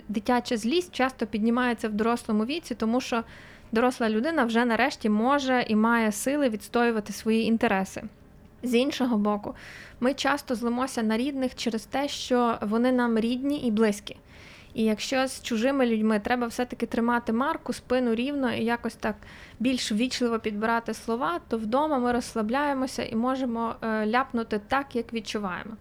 дитяча 0.09 0.57
злість 0.57 0.95
часто 0.95 1.27
піднімається 1.27 1.89
в 1.89 1.93
дорослому 1.93 2.45
віці, 2.45 2.75
тому 2.75 3.01
що 3.01 3.25
доросла 3.73 4.11
людина 4.11 4.45
вже 4.45 4.65
нарешті 4.65 5.09
може 5.09 5.65
і 5.69 5.77
має 5.77 6.13
сили 6.13 6.49
відстоювати 6.49 7.13
свої 7.13 7.45
інтереси. 7.45 8.03
З 8.63 8.75
іншого 8.75 9.19
боку, 9.19 9.55
ми 10.01 10.15
часто 10.15 10.55
злимося 10.55 11.03
на 11.03 11.17
рідних 11.17 11.55
через 11.55 11.85
те, 11.85 12.09
що 12.09 12.59
вони 12.61 12.93
нам 12.93 13.19
рідні 13.19 13.59
і 13.59 13.71
близькі. 13.71 14.17
І 14.75 14.85
якщо 14.85 15.27
з 15.27 15.43
чужими 15.43 15.87
людьми 15.87 16.21
треба 16.21 16.47
все-таки 16.47 16.87
тримати 16.87 17.33
марку, 17.33 17.73
спину 17.73 18.15
рівно 18.15 18.53
і 18.53 18.65
якось 18.65 18.95
так 18.95 19.17
більш 19.59 19.93
ввічливо 19.93 20.39
підбирати 20.39 20.95
слова, 20.95 21.41
то 21.49 21.59
вдома 21.59 21.99
ми 21.99 22.13
розслабляємося 22.13 23.05
і 23.05 23.17
можемо 23.17 23.75
е, 23.83 24.07
ляпнути 24.07 24.61
так, 24.69 24.97
як 24.97 25.13
відчуваємо. 25.13 25.77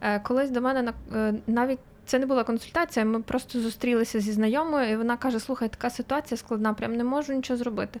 Е, 0.00 0.20
колись 0.20 0.50
до 0.50 0.60
мене 0.60 0.92
е, 1.14 1.34
навіть 1.46 1.78
це 2.10 2.18
не 2.18 2.26
була 2.26 2.44
консультація, 2.44 3.04
ми 3.04 3.20
просто 3.20 3.60
зустрілися 3.60 4.20
зі 4.20 4.32
знайомою, 4.32 4.90
і 4.90 4.96
вона 4.96 5.16
каже: 5.16 5.40
Слухай, 5.40 5.68
така 5.68 5.90
ситуація 5.90 6.38
складна, 6.38 6.74
прям 6.74 6.92
не 6.92 7.04
можу 7.04 7.32
нічого 7.32 7.56
зробити. 7.56 8.00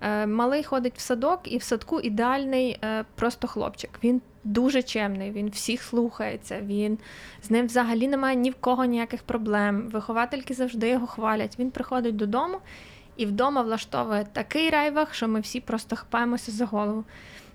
Е, 0.00 0.26
малий 0.26 0.64
ходить 0.64 0.96
в 0.96 1.00
садок, 1.00 1.40
і 1.44 1.58
в 1.58 1.62
садку 1.62 2.00
ідеальний 2.00 2.78
е, 2.84 3.04
просто 3.14 3.48
хлопчик. 3.48 3.90
Він 4.04 4.22
дуже 4.44 4.82
чемний, 4.82 5.30
він 5.30 5.48
всіх 5.48 5.82
слухається, 5.82 6.60
він 6.60 6.98
з 7.42 7.50
ним 7.50 7.66
взагалі 7.66 8.08
немає 8.08 8.36
ні 8.36 8.50
в 8.50 8.54
кого 8.54 8.84
ніяких 8.84 9.22
проблем. 9.22 9.88
Виховательки 9.88 10.54
завжди 10.54 10.88
його 10.88 11.06
хвалять. 11.06 11.58
Він 11.58 11.70
приходить 11.70 12.16
додому 12.16 12.58
і 13.16 13.26
вдома 13.26 13.62
влаштовує 13.62 14.26
такий 14.32 14.70
райвах, 14.70 15.14
що 15.14 15.28
ми 15.28 15.40
всі 15.40 15.60
просто 15.60 15.96
хапаємося 15.96 16.52
за 16.52 16.66
голову. 16.66 17.04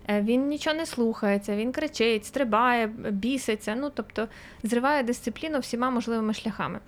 Е, 0.10 0.22
він 0.22 0.48
нічого 0.48 0.76
не 0.76 0.86
слухається, 0.86 1.56
він 1.56 1.72
кричить, 1.72 2.26
стрибає, 2.26 2.88
біситься, 3.12 3.76
ну 3.76 3.92
тобто 3.96 4.28
зриває 4.64 5.04
дисципліну 5.04 5.60
всіма 5.60 5.90
можливими 5.90 6.34
шляхами. 6.34 6.80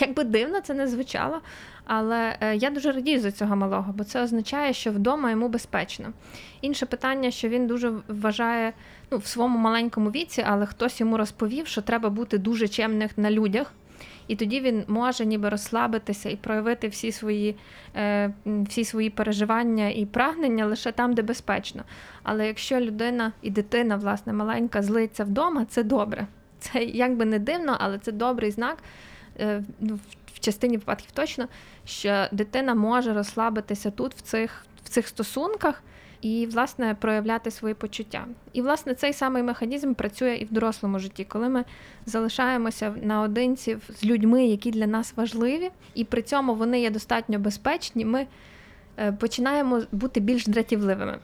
Якби 0.00 0.24
дивно 0.24 0.60
це 0.60 0.74
не 0.74 0.88
звучало, 0.88 1.40
але 1.84 2.36
е, 2.40 2.56
я 2.56 2.70
дуже 2.70 2.92
радію 2.92 3.20
за 3.20 3.32
цього 3.32 3.56
малого, 3.56 3.92
бо 3.92 4.04
це 4.04 4.22
означає, 4.22 4.72
що 4.72 4.90
вдома 4.90 5.30
йому 5.30 5.48
безпечно. 5.48 6.12
Інше 6.60 6.86
питання, 6.86 7.30
що 7.30 7.48
він 7.48 7.66
дуже 7.66 7.92
вважає 8.08 8.72
ну, 9.10 9.18
в 9.18 9.26
своєму 9.26 9.58
маленькому 9.58 10.10
віці, 10.10 10.44
але 10.46 10.66
хтось 10.66 11.00
йому 11.00 11.16
розповів, 11.16 11.66
що 11.66 11.82
треба 11.82 12.10
бути 12.10 12.38
дуже 12.38 12.68
чемним 12.68 13.08
на 13.16 13.30
людях. 13.30 13.72
І 14.28 14.36
тоді 14.36 14.60
він 14.60 14.84
може 14.88 15.26
ніби 15.26 15.48
розслабитися 15.48 16.30
і 16.30 16.36
проявити 16.36 16.88
всі 16.88 17.12
свої 17.12 17.56
е, 17.96 18.32
всі 18.46 18.84
свої 18.84 19.10
переживання 19.10 19.88
і 19.88 20.06
прагнення 20.06 20.66
лише 20.66 20.92
там, 20.92 21.12
де 21.12 21.22
безпечно. 21.22 21.82
Але 22.22 22.46
якщо 22.46 22.80
людина 22.80 23.32
і 23.42 23.50
дитина, 23.50 23.96
власне, 23.96 24.32
маленька, 24.32 24.82
злиться 24.82 25.24
вдома, 25.24 25.64
це 25.64 25.82
добре. 25.82 26.26
Це 26.58 26.84
якби 26.84 27.24
не 27.24 27.38
дивно, 27.38 27.76
але 27.80 27.98
це 27.98 28.12
добрий 28.12 28.50
знак. 28.50 28.78
Е, 29.40 29.62
ну, 29.80 29.98
в 30.34 30.40
частині 30.40 30.76
випадків 30.76 31.10
точно, 31.10 31.48
що 31.84 32.26
дитина 32.32 32.74
може 32.74 33.14
розслабитися 33.14 33.90
тут, 33.90 34.14
в 34.14 34.20
цих, 34.20 34.66
в 34.84 34.88
цих 34.88 35.08
стосунках. 35.08 35.82
І, 36.26 36.46
власне, 36.46 36.96
проявляти 37.00 37.50
свої 37.50 37.74
почуття. 37.74 38.26
І, 38.52 38.62
власне, 38.62 38.94
цей 38.94 39.12
самий 39.12 39.42
механізм 39.42 39.94
працює 39.94 40.34
і 40.34 40.44
в 40.44 40.52
дорослому 40.52 40.98
житті, 40.98 41.24
коли 41.24 41.48
ми 41.48 41.64
залишаємося 42.06 42.94
наодинці 43.02 43.76
з 44.00 44.04
людьми, 44.04 44.46
які 44.46 44.70
для 44.70 44.86
нас 44.86 45.12
важливі, 45.16 45.70
і 45.94 46.04
при 46.04 46.22
цьому 46.22 46.54
вони 46.54 46.80
є 46.80 46.90
достатньо 46.90 47.38
безпечні, 47.38 48.04
ми 48.04 48.26
е, 48.98 49.12
починаємо 49.12 49.82
бути 49.92 50.20
більш 50.20 50.46
дратівливими 50.46 51.18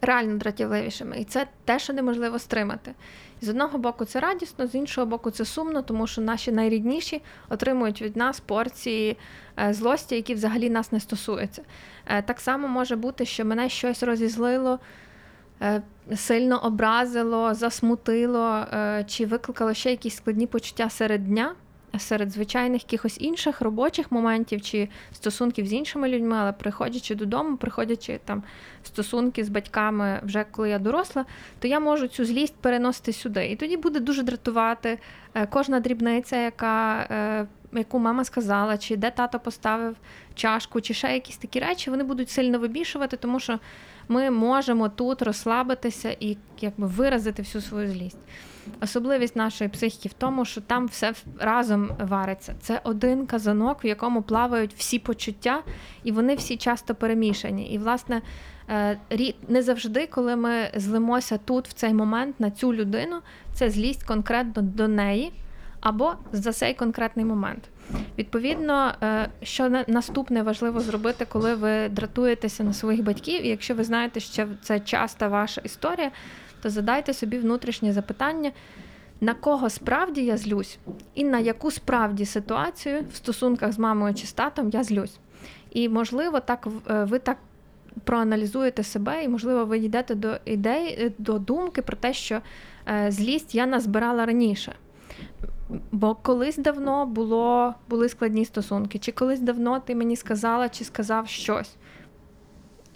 реально 0.00 0.38
дратівливішими. 0.38 1.20
І 1.20 1.24
це 1.24 1.46
те, 1.64 1.78
що 1.78 1.92
неможливо 1.92 2.38
стримати. 2.38 2.92
З 3.40 3.48
одного 3.48 3.78
боку, 3.78 4.04
це 4.04 4.20
радісно, 4.20 4.66
з 4.66 4.74
іншого 4.74 5.06
боку, 5.06 5.30
це 5.30 5.44
сумно, 5.44 5.82
тому 5.82 6.06
що 6.06 6.20
наші 6.20 6.52
найрідніші 6.52 7.22
отримують 7.48 8.02
від 8.02 8.16
нас 8.16 8.40
порції 8.40 9.16
е, 9.58 9.72
злості, 9.72 10.14
які 10.14 10.34
взагалі 10.34 10.70
нас 10.70 10.92
не 10.92 11.00
стосуються. 11.00 11.62
Е, 12.06 12.22
так 12.22 12.40
само 12.40 12.68
може 12.68 12.96
бути, 12.96 13.24
що 13.24 13.44
мене 13.44 13.68
щось 13.68 14.02
розізлило. 14.02 14.78
Е, 15.62 15.82
сильно 16.16 16.64
образило, 16.64 17.54
засмутило 17.54 18.66
чи 19.06 19.26
викликало 19.26 19.74
ще 19.74 19.90
якісь 19.90 20.16
складні 20.16 20.46
почуття 20.46 20.90
серед 20.90 21.24
дня 21.24 21.54
серед 21.98 22.30
звичайних 22.30 22.82
якихось 22.82 23.20
інших 23.20 23.60
робочих 23.60 24.12
моментів 24.12 24.62
чи 24.62 24.88
стосунків 25.12 25.66
з 25.66 25.72
іншими 25.72 26.08
людьми, 26.08 26.36
але 26.40 26.52
приходячи 26.52 27.14
додому, 27.14 27.56
приходячи 27.56 28.20
там 28.24 28.42
стосунки 28.82 29.44
з 29.44 29.48
батьками, 29.48 30.20
вже 30.22 30.44
коли 30.50 30.68
я 30.70 30.78
доросла, 30.78 31.24
то 31.58 31.68
я 31.68 31.80
можу 31.80 32.08
цю 32.08 32.24
злість 32.24 32.56
переносити 32.56 33.12
сюди. 33.12 33.46
І 33.46 33.56
тоді 33.56 33.76
буде 33.76 34.00
дуже 34.00 34.22
дратувати 34.22 34.98
е, 35.34 35.46
кожна 35.46 35.80
дрібниця, 35.80 36.36
яка. 36.36 37.06
Е, 37.10 37.46
яку 37.72 37.98
мама 37.98 38.24
сказала, 38.24 38.78
чи 38.78 38.96
де 38.96 39.10
тато 39.10 39.40
поставив 39.40 39.96
чашку, 40.34 40.80
чи 40.80 40.94
ще 40.94 41.12
якісь 41.12 41.36
такі 41.36 41.60
речі, 41.60 41.90
вони 41.90 42.04
будуть 42.04 42.30
сильно 42.30 42.58
вибішувати, 42.58 43.16
тому 43.16 43.40
що 43.40 43.58
ми 44.08 44.30
можемо 44.30 44.88
тут 44.88 45.22
розслабитися 45.22 46.16
і 46.20 46.36
якби 46.60 46.86
виразити 46.86 47.42
всю 47.42 47.62
свою 47.62 47.88
злість. 47.88 48.18
Особливість 48.80 49.36
нашої 49.36 49.70
психіки 49.70 50.08
в 50.08 50.12
тому, 50.12 50.44
що 50.44 50.60
там 50.60 50.86
все 50.86 51.14
разом 51.38 51.90
вариться. 51.98 52.54
Це 52.60 52.80
один 52.84 53.26
казанок, 53.26 53.84
в 53.84 53.86
якому 53.86 54.22
плавають 54.22 54.74
всі 54.74 54.98
почуття, 54.98 55.62
і 56.04 56.12
вони 56.12 56.34
всі 56.34 56.56
часто 56.56 56.94
перемішані. 56.94 57.70
І, 57.72 57.78
власне, 57.78 58.22
е, 58.70 58.98
не 59.48 59.62
завжди, 59.62 60.06
коли 60.06 60.36
ми 60.36 60.70
злимося 60.74 61.38
тут 61.38 61.68
в 61.68 61.72
цей 61.72 61.94
момент 61.94 62.40
на 62.40 62.50
цю 62.50 62.74
людину, 62.74 63.16
це 63.54 63.70
злість 63.70 64.02
конкретно 64.02 64.62
до 64.62 64.88
неї 64.88 65.32
або 65.80 66.14
за 66.32 66.52
цей 66.52 66.74
конкретний 66.74 67.24
момент. 67.24 67.68
Відповідно, 68.18 68.92
е, 69.02 69.28
що 69.42 69.84
наступне 69.86 70.42
важливо 70.42 70.80
зробити, 70.80 71.26
коли 71.28 71.54
ви 71.54 71.88
дратуєтеся 71.88 72.64
на 72.64 72.72
своїх 72.72 73.04
батьків, 73.04 73.44
і 73.44 73.48
якщо 73.48 73.74
ви 73.74 73.84
знаєте, 73.84 74.20
що 74.20 74.46
це 74.62 74.80
часта 74.80 75.28
ваша 75.28 75.60
історія, 75.64 76.10
то 76.66 76.70
задайте 76.70 77.14
собі 77.14 77.38
внутрішнє 77.38 77.92
запитання, 77.92 78.52
на 79.20 79.34
кого 79.34 79.70
справді 79.70 80.24
я 80.24 80.36
злюсь, 80.36 80.78
і 81.14 81.24
на 81.24 81.38
яку 81.38 81.70
справді 81.70 82.26
ситуацію 82.26 83.04
в 83.12 83.16
стосунках 83.16 83.72
з 83.72 83.78
мамою 83.78 84.14
чи 84.14 84.26
з 84.26 84.32
татом 84.32 84.70
я 84.70 84.84
злюсь. 84.84 85.18
І, 85.70 85.88
можливо, 85.88 86.40
так 86.40 86.68
е, 86.90 87.04
ви 87.04 87.18
так 87.18 87.38
проаналізуєте 88.04 88.82
себе, 88.82 89.24
і, 89.24 89.28
можливо, 89.28 89.64
ви 89.64 89.78
йдете 89.78 90.14
до 90.14 90.36
ідей, 90.44 91.12
до 91.18 91.38
думки 91.38 91.82
про 91.82 91.96
те, 91.96 92.12
що 92.12 92.40
е, 92.88 93.10
злість 93.10 93.54
я 93.54 93.66
назбирала 93.66 94.26
раніше. 94.26 94.74
Бо 95.92 96.14
колись 96.14 96.56
давно 96.56 97.06
було, 97.06 97.74
були 97.88 98.08
складні 98.08 98.44
стосунки, 98.44 98.98
чи 98.98 99.12
колись 99.12 99.40
давно 99.40 99.80
ти 99.80 99.94
мені 99.94 100.16
сказала, 100.16 100.68
чи 100.68 100.84
сказав 100.84 101.28
щось. 101.28 101.76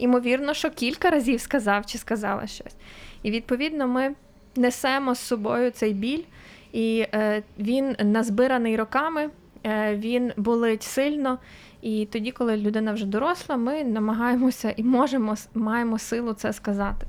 Імовірно, 0.01 0.53
що 0.53 0.69
кілька 0.69 1.09
разів 1.09 1.41
сказав 1.41 1.85
чи 1.85 1.97
сказала 1.97 2.47
щось. 2.47 2.75
І 3.23 3.31
відповідно 3.31 3.87
ми 3.87 4.15
несемо 4.55 5.15
з 5.15 5.19
собою 5.19 5.71
цей 5.71 5.93
біль, 5.93 6.23
і 6.71 7.05
е, 7.13 7.43
він 7.59 7.95
назбираний 7.99 8.75
роками, 8.75 9.29
е, 9.65 9.95
він 9.95 10.31
болить 10.37 10.83
сильно. 10.83 11.37
І 11.81 12.07
тоді, 12.11 12.31
коли 12.31 12.57
людина 12.57 12.93
вже 12.93 13.05
доросла, 13.05 13.57
ми 13.57 13.83
намагаємося 13.83 14.73
і 14.77 14.83
можемо 14.83 15.35
маємо 15.53 15.99
силу 15.99 16.33
це 16.33 16.53
сказати. 16.53 17.07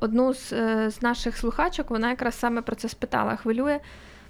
Одну 0.00 0.34
з, 0.34 0.52
е, 0.52 0.90
з 0.90 1.02
наших 1.02 1.36
слухачок 1.36 1.90
вона 1.90 2.10
якраз 2.10 2.38
саме 2.38 2.62
про 2.62 2.76
це 2.76 2.88
спитала: 2.88 3.36
хвилює 3.36 3.80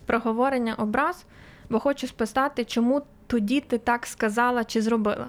проговорення 0.07 0.75
образ, 0.75 1.25
бо 1.69 1.79
хочу 1.79 2.07
спитати, 2.07 2.65
чому 2.65 3.03
тоді 3.27 3.61
ти 3.61 3.79
так 3.79 4.07
сказала 4.07 4.65
чи 4.65 4.83
зробила. 4.83 5.27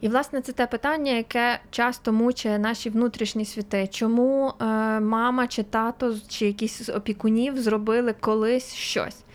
І, 0.00 0.08
власне, 0.08 0.40
це 0.40 0.52
те 0.52 0.66
питання, 0.66 1.12
яке 1.12 1.60
часто 1.70 2.12
мучає 2.12 2.58
наші 2.58 2.90
внутрішні 2.90 3.44
світи. 3.44 3.88
Чому 3.92 4.48
е, 4.48 4.64
мама 5.00 5.46
чи 5.46 5.62
тато 5.62 6.14
чи 6.28 6.46
якісь 6.46 6.82
з 6.82 6.88
опікунів 6.88 7.60
зробили 7.60 8.14
колись 8.20 8.74
щось? 8.74 9.25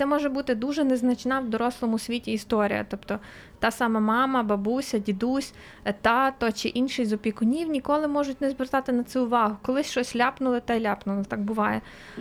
Це 0.00 0.06
може 0.06 0.28
бути 0.28 0.54
дуже 0.54 0.84
незначна 0.84 1.40
в 1.40 1.48
дорослому 1.48 1.98
світі 1.98 2.32
історія. 2.32 2.86
Тобто 2.88 3.18
та 3.58 3.70
сама 3.70 4.00
мама, 4.00 4.42
бабуся, 4.42 4.98
дідусь, 4.98 5.54
е, 5.84 5.94
тато 6.00 6.52
чи 6.52 6.68
інший 6.68 7.06
з 7.06 7.12
опікунів 7.12 7.68
ніколи 7.68 8.08
можуть 8.08 8.40
не 8.40 8.50
звертати 8.50 8.92
на 8.92 9.02
це 9.02 9.20
увагу. 9.20 9.56
Колись 9.62 9.90
щось 9.90 10.16
ляпнули, 10.16 10.60
та 10.60 10.74
й 10.74 10.80
ляпнули, 10.80 11.24
так 11.24 11.40
буває. 11.40 11.80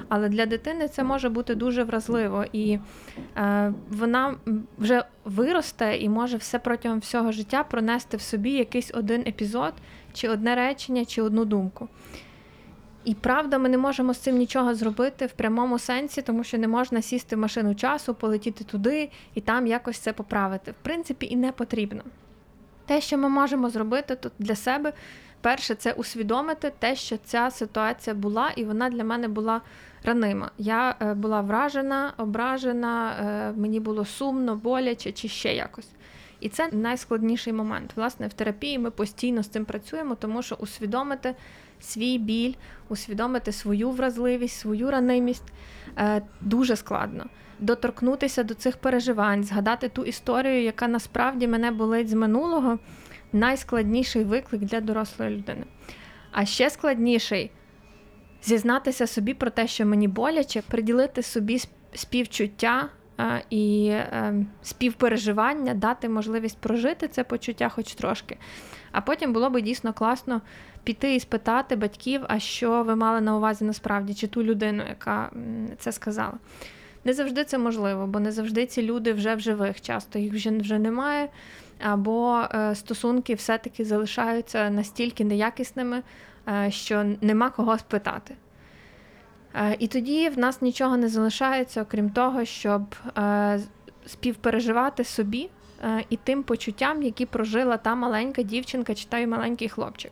Але 0.09 0.29
для 0.29 0.45
дитини 0.45 0.87
це 0.87 1.03
може 1.03 1.29
бути 1.29 1.55
дуже 1.55 1.83
вразливо, 1.83 2.45
і 2.53 2.79
е, 3.37 3.73
вона 3.89 4.35
вже 4.77 5.03
виросте 5.25 5.97
і 5.97 6.09
може 6.09 6.37
все 6.37 6.59
протягом 6.59 6.99
всього 6.99 7.31
життя 7.31 7.63
пронести 7.63 8.17
в 8.17 8.21
собі 8.21 8.51
якийсь 8.51 8.91
один 8.93 9.21
епізод, 9.21 9.73
чи 10.13 10.29
одне 10.29 10.55
речення, 10.55 11.05
чи 11.05 11.21
одну 11.21 11.45
думку. 11.45 11.89
І 13.05 13.13
правда, 13.15 13.57
ми 13.57 13.69
не 13.69 13.77
можемо 13.77 14.13
з 14.13 14.17
цим 14.17 14.37
нічого 14.37 14.75
зробити 14.75 15.25
в 15.25 15.31
прямому 15.31 15.79
сенсі, 15.79 16.21
тому 16.21 16.43
що 16.43 16.57
не 16.57 16.67
можна 16.67 17.01
сісти 17.01 17.35
в 17.35 17.39
машину 17.39 17.75
часу, 17.75 18.13
полетіти 18.13 18.63
туди 18.63 19.09
і 19.33 19.41
там 19.41 19.67
якось 19.67 19.97
це 19.97 20.13
поправити. 20.13 20.71
В 20.71 20.75
принципі, 20.81 21.27
і 21.29 21.35
не 21.35 21.51
потрібно. 21.51 22.01
Те, 22.85 23.01
що 23.01 23.17
ми 23.17 23.29
можемо 23.29 23.69
зробити 23.69 24.15
тут 24.15 24.31
для 24.39 24.55
себе, 24.55 24.93
перше, 25.41 25.75
це 25.75 25.91
усвідомити 25.91 26.71
те, 26.79 26.95
що 26.95 27.17
ця 27.17 27.51
ситуація 27.51 28.13
була, 28.13 28.51
і 28.55 28.63
вона 28.63 28.89
для 28.89 29.03
мене 29.03 29.27
була 29.27 29.61
ранима. 30.03 30.51
Я 30.57 30.95
е, 31.01 31.13
була 31.13 31.41
вражена, 31.41 32.13
ображена, 32.17 33.15
е, 33.19 33.59
мені 33.59 33.79
було 33.79 34.05
сумно, 34.05 34.55
боляче 34.55 35.11
чи 35.11 35.27
ще 35.27 35.55
якось. 35.55 35.89
І 36.39 36.49
це 36.49 36.69
найскладніший 36.71 37.53
момент. 37.53 37.91
Власне, 37.95 38.27
в 38.27 38.33
терапії 38.33 38.79
ми 38.79 38.91
постійно 38.91 39.43
з 39.43 39.47
цим 39.47 39.65
працюємо, 39.65 40.15
тому 40.15 40.41
що 40.41 40.55
усвідомити 40.55 41.35
свій 41.79 42.17
біль, 42.17 42.53
усвідомити 42.89 43.51
свою 43.51 43.91
вразливість, 43.91 44.59
свою 44.59 44.91
ранимість 44.91 45.53
е, 45.97 46.21
дуже 46.41 46.75
складно. 46.75 47.25
Доторкнутися 47.59 48.43
до 48.43 48.53
цих 48.53 48.77
переживань, 48.77 49.43
згадати 49.43 49.89
ту 49.89 50.03
історію, 50.03 50.63
яка 50.63 50.87
насправді 50.87 51.47
мене 51.47 51.71
болить 51.71 52.09
з 52.09 52.13
минулого, 52.13 52.79
найскладніший 53.33 54.23
виклик 54.23 54.61
для 54.61 54.81
дорослої 54.81 55.37
людини. 55.37 55.63
А 56.31 56.45
ще 56.45 56.69
складніший 56.69 57.51
зізнатися 58.43 59.07
собі 59.07 59.33
про 59.33 59.49
те, 59.49 59.67
що 59.67 59.85
мені 59.85 60.07
боляче, 60.07 60.61
приділити 60.61 61.23
собі 61.23 61.61
співчуття 61.93 62.89
і 63.49 63.87
е, 63.89 64.45
співпереживання, 64.63 65.73
дати 65.73 66.09
можливість 66.09 66.57
прожити 66.57 67.07
це 67.07 67.23
почуття 67.23 67.69
хоч 67.69 67.93
трошки. 67.93 68.37
А 68.91 69.01
потім 69.01 69.33
було 69.33 69.49
би 69.49 69.61
дійсно 69.61 69.93
класно 69.93 70.41
піти 70.83 71.15
і 71.15 71.19
спитати 71.19 71.75
батьків, 71.75 72.21
а 72.27 72.39
що 72.39 72.83
ви 72.83 72.95
мали 72.95 73.21
на 73.21 73.37
увазі 73.37 73.65
насправді, 73.65 74.13
чи 74.13 74.27
ту 74.27 74.43
людину, 74.43 74.83
яка 74.89 75.31
це 75.77 75.91
сказала. 75.91 76.33
Не 77.05 77.13
завжди 77.13 77.43
це 77.43 77.57
можливо, 77.57 78.07
бо 78.07 78.19
не 78.19 78.31
завжди 78.31 78.65
ці 78.65 78.81
люди 78.81 79.13
вже 79.13 79.35
в 79.35 79.39
живих, 79.39 79.81
часто 79.81 80.19
їх 80.19 80.33
вже 80.33 80.49
вже 80.49 80.79
немає, 80.79 81.29
або 81.79 82.41
е, 82.53 82.75
стосунки 82.75 83.33
все-таки 83.33 83.85
залишаються 83.85 84.69
настільки 84.69 85.25
неякісними, 85.25 86.01
е, 86.47 86.71
що 86.71 87.05
нема 87.21 87.49
кого 87.49 87.77
спитати. 87.77 88.35
Е, 89.55 89.75
і 89.79 89.87
тоді 89.87 90.29
в 90.29 90.39
нас 90.39 90.61
нічого 90.61 90.97
не 90.97 91.09
залишається, 91.09 91.81
окрім 91.81 92.09
того, 92.09 92.45
щоб 92.45 92.95
співпереживати 94.05 95.03
собі 95.03 95.49
і 96.09 96.17
тим 96.17 96.43
почуттям, 96.43 97.03
які 97.03 97.25
прожила 97.25 97.77
та 97.77 97.95
маленька 97.95 98.41
дівчинка 98.41 98.95
чи 98.95 99.05
той 99.05 99.27
маленький 99.27 99.69
хлопчик 99.69 100.11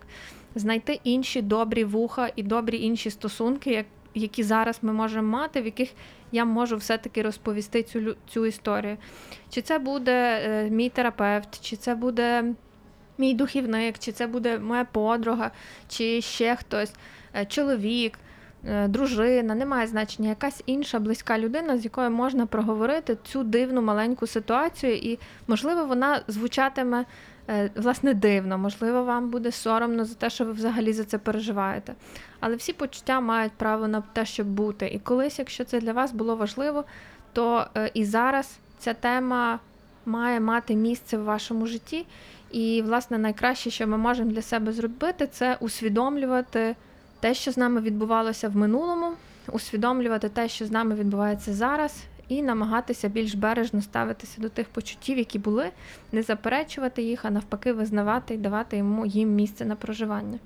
знайти 0.60 1.00
інші 1.04 1.42
добрі 1.42 1.84
вуха 1.84 2.32
і 2.36 2.44
добрі 2.44 2.82
інші 2.82 3.10
стосунки, 3.10 3.86
які 4.16 4.44
зараз 4.44 4.80
ми 4.82 4.94
можемо 4.94 5.28
мати, 5.28 5.62
в 5.62 5.66
яких 5.66 5.90
я 6.32 6.46
можу 6.46 6.78
все-таки 6.78 7.22
розповісти 7.22 7.84
цю 7.84 8.16
цю 8.28 8.46
історію. 8.46 8.98
Чи 9.50 9.62
це 9.62 9.80
буде 9.80 10.42
е, 10.44 10.70
мій 10.70 10.90
терапевт, 10.90 11.62
чи 11.62 11.76
це 11.76 11.96
буде 11.96 12.54
мій 13.18 13.34
духівник, 13.34 14.00
чи 14.00 14.12
це 14.12 14.28
буде 14.28 14.60
моя 14.60 14.86
подруга, 14.86 15.52
чи 15.88 16.22
ще 16.22 16.56
хтось, 16.56 16.94
е, 17.36 17.46
чоловік. 17.46 18.20
Е, 18.66 18.88
дружина, 18.88 19.56
немає 19.56 19.88
значення, 19.88 20.30
якась 20.30 20.64
інша 20.66 21.00
близька 21.00 21.40
людина, 21.40 21.78
з 21.78 21.84
якою 21.84 22.12
можна 22.12 22.46
проговорити 22.46 23.18
цю 23.24 23.44
дивну 23.44 23.82
маленьку 23.82 24.28
ситуацію, 24.28 24.96
і, 24.96 25.20
можливо, 25.48 25.86
вона 25.86 26.22
звучатиме 26.28 27.06
Е, 27.50 27.70
власне 27.76 28.14
дивно, 28.14 28.58
можливо, 28.58 29.04
вам 29.04 29.30
буде 29.30 29.52
соромно 29.52 30.06
за 30.06 30.16
те, 30.16 30.30
що 30.30 30.46
ви 30.46 30.52
взагалі 30.52 30.94
за 30.94 31.04
це 31.04 31.18
переживаєте. 31.18 31.96
Але 32.40 32.56
всі 32.56 32.74
почуття 32.74 33.22
мають 33.22 33.52
право 33.52 33.88
на 33.88 34.02
те, 34.02 34.26
щоб 34.26 34.48
бути. 34.48 34.88
І 34.88 35.00
колись, 35.00 35.40
якщо 35.40 35.64
це 35.64 35.80
для 35.80 35.94
вас 35.94 36.12
було 36.12 36.36
важливо, 36.36 36.84
то 37.34 37.68
е, 37.78 37.92
і 37.94 38.06
зараз 38.06 38.58
ця 38.80 38.94
тема 38.94 39.60
має 40.06 40.40
мати 40.40 40.76
місце 40.76 41.18
в 41.18 41.24
вашому 41.24 41.68
житті. 41.68 42.06
І, 42.52 42.82
власне, 42.82 43.18
найкраще, 43.18 43.70
що 43.70 43.88
ми 43.88 43.98
можемо 43.98 44.32
для 44.32 44.42
себе 44.42 44.72
зробити, 44.72 45.28
це 45.28 45.58
усвідомлювати 45.60 46.76
те, 47.20 47.34
що 47.34 47.52
з 47.52 47.58
нами 47.58 47.82
відбувалося 47.82 48.50
в 48.50 48.56
минулому, 48.56 49.14
усвідомлювати 49.52 50.30
те, 50.30 50.50
що 50.50 50.66
з 50.66 50.72
нами 50.72 50.96
відбувається 50.96 51.54
зараз, 51.54 52.04
і 52.28 52.42
намагатися 52.42 53.08
більш 53.08 53.34
бережно 53.34 53.82
ставитися 53.82 54.42
до 54.42 54.50
тих 54.50 54.68
почуттів, 54.68 55.18
які 55.18 55.40
були, 55.40 55.70
не 56.12 56.22
заперечувати 56.22 57.02
їх, 57.02 57.26
а 57.26 57.30
навпаки, 57.30 57.74
визнавати 57.74 58.34
і 58.34 58.38
давати 58.38 58.78
йому 58.78 59.06
їм 59.06 59.30
місце 59.30 59.66
на 59.66 59.76
проживання. 59.76 60.40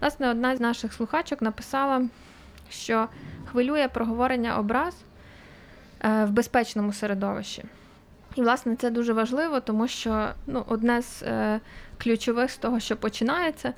Власне, 0.00 0.30
одна 0.30 0.56
з 0.56 0.60
наших 0.60 0.92
слухачок 0.92 1.42
написала, 1.42 2.08
що 2.70 3.08
хвилює 3.44 3.88
проговорення 3.88 4.58
образ 4.58 4.94
е, 6.00 6.24
в 6.24 6.30
безпечному 6.30 6.92
середовищі. 6.92 7.64
І, 8.34 8.42
власне, 8.42 8.76
це 8.76 8.90
дуже 8.90 9.12
важливо, 9.12 9.60
тому 9.60 9.88
що 9.88 10.28
ну, 10.46 10.64
одне 10.68 11.02
з 11.02 11.22
е, 11.22 11.60
ключових 11.98 12.50
з 12.50 12.56
того, 12.56 12.80
що 12.80 12.96
починається, 12.96 13.72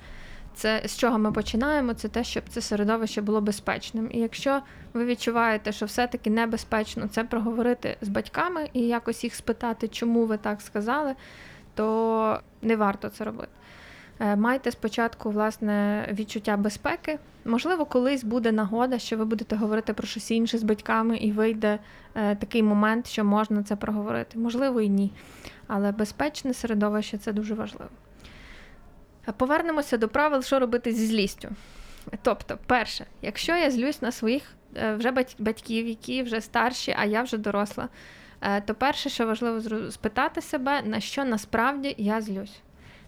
це 0.57 0.81
з 0.85 0.97
чого 0.97 1.19
ми 1.19 1.31
починаємо, 1.31 1.93
це 1.93 2.07
те, 2.07 2.23
щоб 2.23 2.43
це 2.49 2.61
середовище 2.61 3.21
було 3.21 3.41
безпечним. 3.41 4.09
І 4.11 4.19
якщо 4.19 4.61
ви 4.93 5.05
відчуваєте, 5.05 5.71
що 5.71 5.85
все-таки 5.85 6.29
небезпечно 6.29 7.07
це 7.07 7.23
проговорити 7.23 7.97
з 8.01 8.07
батьками 8.07 8.69
і 8.73 8.81
якось 8.81 9.23
їх 9.23 9.35
спитати, 9.35 9.87
чому 9.87 10.25
ви 10.25 10.37
так 10.37 10.61
сказали, 10.61 11.15
то 11.75 12.39
не 12.61 12.75
варто 12.75 13.09
це 13.09 13.23
робити. 13.23 13.51
Е, 14.19 14.35
майте 14.35 14.71
спочатку 14.71 15.31
власне 15.31 16.07
відчуття 16.13 16.57
безпеки. 16.57 17.19
Можливо, 17.45 17.85
колись 17.85 18.23
буде 18.23 18.51
нагода, 18.51 18.99
що 18.99 19.17
ви 19.17 19.25
будете 19.25 19.55
говорити 19.55 19.93
про 19.93 20.07
щось 20.07 20.31
інше 20.31 20.57
з 20.57 20.63
батьками, 20.63 21.17
і 21.17 21.31
вийде 21.31 21.79
е, 22.15 22.35
такий 22.35 22.63
момент, 22.63 23.07
що 23.07 23.23
можна 23.23 23.63
це 23.63 23.75
проговорити. 23.75 24.39
Можливо, 24.39 24.81
і 24.81 24.89
ні. 24.89 25.11
Але 25.67 25.91
безпечне 25.91 26.53
середовище 26.53 27.17
це 27.17 27.33
дуже 27.33 27.53
важливо. 27.53 27.91
Повернемося 29.37 29.97
до 29.97 30.07
правил, 30.07 30.41
що 30.41 30.59
робити 30.59 30.93
зі 30.93 31.05
злістю. 31.05 31.49
Тобто, 32.21 32.57
перше, 32.65 33.05
якщо 33.21 33.55
я 33.55 33.71
злюсь 33.71 34.01
на 34.01 34.11
своїх 34.11 34.43
е, 34.75 34.95
вже 34.95 35.11
батьків, 35.39 35.87
які 35.87 36.23
вже 36.23 36.41
старші, 36.41 36.95
а 36.99 37.05
я 37.05 37.21
вже 37.23 37.37
доросла, 37.37 37.89
е, 38.41 38.61
то 38.61 38.75
перше, 38.75 39.09
що 39.09 39.27
важливо 39.27 39.91
спитати 39.91 40.41
себе, 40.41 40.81
на 40.81 40.99
що 40.99 41.25
насправді 41.25 41.95
я 41.97 42.21
злюсь. 42.21 42.61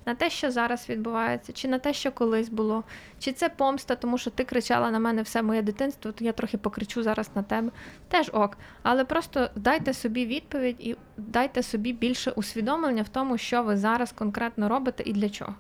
На 0.06 0.16
те, 0.16 0.30
що 0.30 0.52
зараз 0.52 0.90
відбувається, 0.90 1.54
чи 1.54 1.68
на 1.68 1.80
те, 1.80 1.94
що 1.94 2.12
колись 2.12 2.50
було, 2.50 2.84
чи 3.20 3.32
це 3.32 3.50
помста, 3.50 3.96
тому 3.96 4.18
що 4.18 4.30
ти 4.30 4.44
кричала 4.44 4.92
на 4.92 5.00
мене 5.00 5.22
все 5.22 5.42
моє 5.42 5.62
дитинство, 5.62 6.12
то 6.12 6.26
я 6.26 6.32
трохи 6.32 6.58
покричу 6.58 7.04
зараз 7.04 7.30
на 7.36 7.44
тебе. 7.44 7.72
Теж 8.08 8.30
ок. 8.34 8.58
Але 8.84 9.06
просто 9.06 9.50
дайте 9.56 9.94
собі 9.94 10.26
відповідь 10.26 10.76
і 10.80 10.96
дайте 11.18 11.64
собі 11.64 11.94
більше 11.94 12.32
усвідомлення 12.32 13.04
в 13.04 13.10
тому, 13.10 13.38
що 13.38 13.64
ви 13.64 13.78
зараз 13.78 14.12
конкретно 14.12 14.70
робите 14.70 15.04
і 15.06 15.14
для 15.14 15.30
чого. 15.30 15.56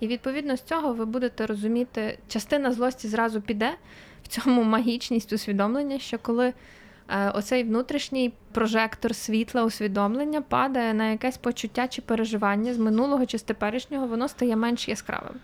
І 0.00 0.06
відповідно 0.06 0.56
з 0.56 0.62
цього 0.62 0.92
ви 0.92 1.04
будете 1.04 1.46
розуміти, 1.46 2.18
частина 2.28 2.72
злості 2.72 3.08
зразу 3.08 3.40
піде 3.40 3.70
в 4.22 4.28
цьому 4.28 4.62
магічність 4.62 5.32
усвідомлення, 5.32 5.98
що 5.98 6.18
коли 6.18 6.52
е, 7.08 7.30
оцей 7.30 7.64
внутрішній 7.64 8.32
прожектор 8.52 9.14
світла 9.14 9.64
усвідомлення 9.64 10.42
падає 10.42 10.94
на 10.94 11.10
якесь 11.10 11.38
почуття 11.38 11.88
чи 11.88 12.02
переживання 12.02 12.74
з 12.74 12.78
минулого 12.78 13.26
чи 13.26 13.38
з 13.38 13.42
теперішнього, 13.42 14.06
воно 14.06 14.28
стає 14.28 14.56
менш 14.56 14.88
яскравим. 14.88 15.34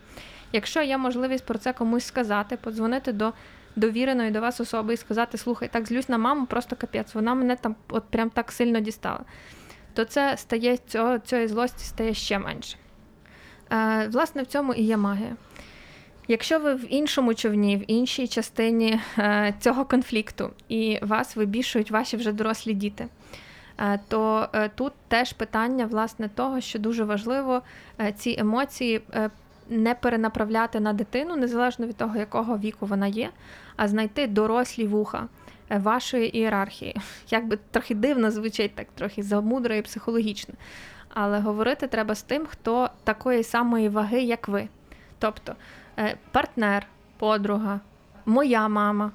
Якщо 0.53 0.83
є 0.83 0.99
можливість 0.99 1.47
про 1.47 1.59
це 1.59 1.73
комусь 1.73 2.05
сказати, 2.05 2.57
подзвонити 2.57 3.13
до 3.13 3.33
довіреної 3.77 4.31
до 4.31 4.41
вас 4.41 4.61
особи 4.61 4.95
і 4.95 4.97
сказати, 4.97 5.39
слухай, 5.39 5.69
так 5.73 5.87
злюсь 5.87 6.09
на 6.09 6.19
маму, 6.19 6.47
просто 6.47 6.77
капець, 6.77 7.15
вона 7.15 7.35
мене 7.35 7.57
там 7.57 7.77
от 7.89 8.05
прям 8.05 8.31
так 8.31 8.53
сильно 8.53 8.81
дістала, 8.81 9.21
то 9.95 10.05
це 10.05 10.37
стає 10.37 10.77
цього, 10.77 11.19
цієї 11.19 11.49
злості 11.49 11.85
стає 11.85 12.15
ще 12.15 12.39
менше. 12.39 12.77
Е, 13.75 14.09
власне, 14.13 14.43
в 14.43 14.47
цьому 14.47 14.75
і 14.75 14.83
є 14.83 14.97
магія. 14.97 15.37
Якщо 16.29 16.59
ви 16.59 16.75
в 16.75 16.93
іншому 16.93 17.35
човні, 17.35 17.77
в 17.77 17.91
іншій 17.91 18.29
частині 18.29 19.01
е, 19.19 19.55
цього 19.61 19.85
конфлікту, 19.85 20.51
і 20.69 20.99
вас 21.03 21.37
вибішують 21.37 21.91
ваші 21.91 22.17
вже 22.17 22.33
дорослі 22.33 22.75
діти, 22.75 23.07
е, 23.79 24.01
то 24.09 24.49
тут 24.75 24.93
теж 25.09 25.33
питання 25.33 25.87
власне 25.87 26.29
того, 26.29 26.61
що 26.61 26.79
дуже 26.79 27.05
важливо 27.05 27.63
ці 28.17 28.37
емоції 28.39 29.01
не 29.69 29.95
перенаправляти 29.95 30.81
на 30.81 30.93
дитину, 30.93 31.37
незалежно 31.37 31.87
від 31.87 31.97
того, 31.97 32.17
якого 32.17 32.59
віку 32.59 32.87
вона 32.87 33.07
є, 33.07 33.31
а 33.77 33.89
знайти 33.89 34.27
дорослі 34.27 34.87
вуха, 34.87 35.29
вашої 35.71 36.37
ієрархії. 36.37 36.97
Як 37.31 37.47
би 37.47 37.59
трохи 37.71 37.95
дивно 37.95 38.31
звучить, 38.31 38.75
так 38.75 38.87
трохи 38.95 39.23
замудро 39.23 39.75
і 39.75 39.83
психологічно. 39.83 40.55
Але 41.15 41.41
говорити 41.41 41.87
треба 41.87 42.15
з 42.15 42.23
тим, 42.23 42.47
хто 42.47 42.91
такої 43.05 43.43
самої 43.43 43.89
ваги, 43.89 44.23
як 44.23 44.49
ви. 44.49 44.69
Тобто 45.19 45.55
е, 45.99 46.17
партнер, 46.33 46.87
подруга, 47.19 47.81
моя 48.27 48.69
мама. 48.69 49.11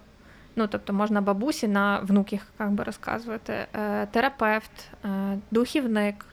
Ну, 0.56 0.68
тобто 0.68 0.94
можна 0.94 1.22
бабусі 1.22 1.68
на 1.68 2.00
внуків 2.00 2.42
як 2.60 2.72
би 2.72 2.84
розказувати, 2.84 3.54
е, 3.74 4.06
терапевт, 4.06 4.92
духівник, 5.52 6.26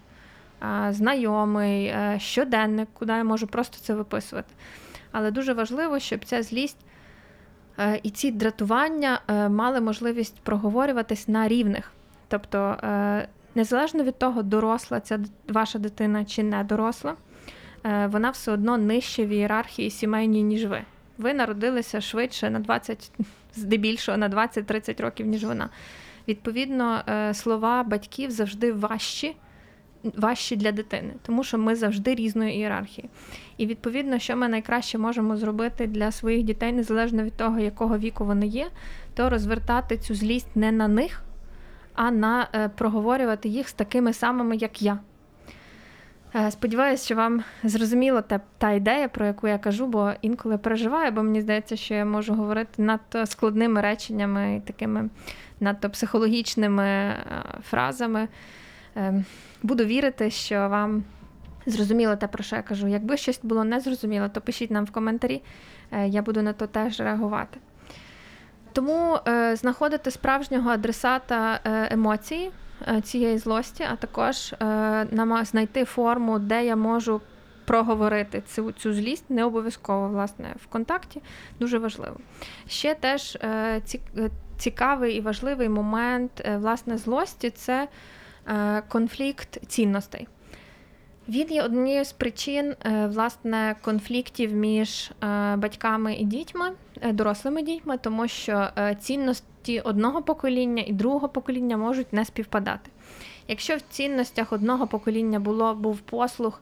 знайомий, 0.90 1.94
щоденник, 2.18 2.88
куди 2.92 3.12
я 3.12 3.24
можу 3.24 3.46
просто 3.46 3.78
це 3.78 3.94
виписувати. 3.94 4.54
Але 5.18 5.30
дуже 5.30 5.52
важливо, 5.52 5.98
щоб 5.98 6.24
ця 6.24 6.42
злість 6.42 6.76
е, 7.78 8.00
і 8.02 8.10
ці 8.10 8.30
дратування 8.30 9.20
е, 9.28 9.48
мали 9.48 9.80
можливість 9.80 10.40
проговорюватись 10.40 11.28
на 11.28 11.48
рівних. 11.48 11.92
Тобто, 12.28 12.58
е, 12.58 13.28
незалежно 13.56 14.04
від 14.04 14.18
того, 14.18 14.42
доросла 14.42 15.00
ця 15.00 15.20
ваша 15.48 15.78
дитина 15.78 16.24
чи 16.24 16.42
не 16.42 16.64
доросла, 16.64 17.14
вона 18.06 18.30
все 18.30 18.52
одно 18.52 18.78
нижче 18.78 19.26
в 19.26 19.28
ієрархії 19.28 19.90
сімейній, 19.90 20.42
ніж 20.42 20.64
ви. 20.64 20.82
Ви 21.18 21.34
народилися 21.34 22.00
швидше 22.00 22.50
на 22.50 22.58
20, 22.58 23.10
здебільшого 23.54 24.18
на 24.18 24.28
20-30 24.28 25.02
років, 25.02 25.26
ніж 25.26 25.44
вона. 25.44 25.68
Відповідно, 26.28 27.02
слова 27.32 27.82
батьків 27.82 28.30
завжди 28.30 28.72
важчі 28.72 29.36
важчі 30.16 30.56
для 30.56 30.72
дитини, 30.72 31.14
тому 31.22 31.44
що 31.44 31.58
ми 31.58 31.76
завжди 31.76 32.14
різної 32.14 32.56
ієрархії. 32.56 33.08
І 33.56 33.66
відповідно, 33.66 34.18
що 34.18 34.36
ми 34.36 34.48
найкраще 34.48 34.98
можемо 34.98 35.36
зробити 35.36 35.86
для 35.86 36.12
своїх 36.12 36.42
дітей, 36.42 36.72
незалежно 36.72 37.22
від 37.22 37.36
того, 37.36 37.58
якого 37.58 37.98
віку 37.98 38.24
вони 38.24 38.46
є, 38.46 38.66
то 39.14 39.30
розвертати 39.30 39.98
цю 39.98 40.14
злість 40.14 40.56
не 40.56 40.72
на 40.72 40.88
них, 40.88 41.22
а 41.96 42.10
на 42.10 42.48
е, 42.54 42.68
проговорювати 42.68 43.48
їх 43.48 43.68
з 43.68 43.72
такими 43.72 44.12
самими, 44.12 44.56
як 44.56 44.82
я. 44.82 44.98
Е, 46.34 46.50
сподіваюсь, 46.50 47.04
що 47.04 47.14
вам 47.14 47.42
зрозуміла 47.64 48.22
та, 48.22 48.40
та 48.58 48.72
ідея, 48.72 49.08
про 49.08 49.26
яку 49.26 49.48
я 49.48 49.58
кажу, 49.58 49.86
бо 49.86 50.12
інколи 50.22 50.58
переживаю, 50.58 51.12
бо 51.12 51.22
мені 51.22 51.40
здається, 51.40 51.76
що 51.76 51.94
я 51.94 52.04
можу 52.04 52.34
говорити 52.34 52.82
надто 52.82 53.26
складними 53.26 53.80
реченнями 53.80 54.56
і 54.56 54.60
такими 54.60 55.08
надто 55.60 55.90
психологічними 55.90 56.84
е, 56.84 57.22
фразами. 57.62 58.28
Буду 59.62 59.84
вірити, 59.84 60.30
що 60.30 60.68
вам 60.68 61.04
зрозуміло 61.66 62.16
те, 62.16 62.26
про 62.26 62.44
що 62.44 62.56
я 62.56 62.62
кажу. 62.62 62.88
Якби 62.88 63.16
щось 63.16 63.40
було 63.42 63.64
незрозуміло, 63.64 64.28
то 64.28 64.40
пишіть 64.40 64.70
нам 64.70 64.84
в 64.84 64.90
коментарі, 64.90 65.42
я 66.06 66.22
буду 66.22 66.42
на 66.42 66.52
то 66.52 66.66
теж 66.66 67.00
реагувати. 67.00 67.58
Тому 68.76 69.18
е, 69.28 69.56
знаходити 69.56 70.10
справжнього 70.10 70.70
адресата 70.70 71.60
е, 71.64 71.88
емоції 71.90 72.50
цієї 73.02 73.38
злості, 73.38 73.86
а 73.92 73.96
також 73.96 74.54
знайти 75.44 75.84
форму, 75.84 76.38
де 76.38 76.66
я 76.66 76.76
можу 76.76 77.20
проговорити 77.64 78.42
цю 78.46 78.72
цю 78.72 78.92
злість, 78.92 79.30
не 79.30 79.44
обов'язково 79.44 80.08
власне 80.08 80.54
в 80.62 80.66
контакті, 80.66 81.22
дуже 81.60 81.78
важливо. 81.78 82.16
Ще 82.68 82.94
теж 82.94 83.38
цікавий 84.58 85.14
і 85.14 85.20
важливий 85.20 85.68
момент 85.68 86.48
власне 86.58 86.98
злості 86.98 87.50
це. 87.50 87.88
Е, 88.48 88.82
конфлікт 88.88 89.58
цінностей. 89.66 90.28
Він 91.28 91.52
є 91.52 91.62
однією 91.62 92.04
з 92.04 92.12
причин 92.12 92.74
е, 92.84 93.06
власне 93.06 93.76
конфліктів 93.82 94.52
між 94.52 95.10
е, 95.10 95.56
батьками 95.56 96.14
і 96.14 96.24
дітьми, 96.24 96.72
дорослими 97.12 97.62
дітьми, 97.62 97.98
тому 97.98 98.28
що 98.28 98.68
цінності 99.00 99.80
одного 99.80 100.22
покоління 100.22 100.84
і 100.86 100.92
другого 100.92 101.28
покоління 101.28 101.76
можуть 101.76 102.12
не 102.12 102.24
співпадати. 102.24 102.90
Якщо 103.48 103.76
в 103.76 103.80
цінностях 103.80 104.52
одного 104.52 104.86
покоління 104.86 105.40
було 105.40 105.74
був 105.74 105.98
послуг, 105.98 106.60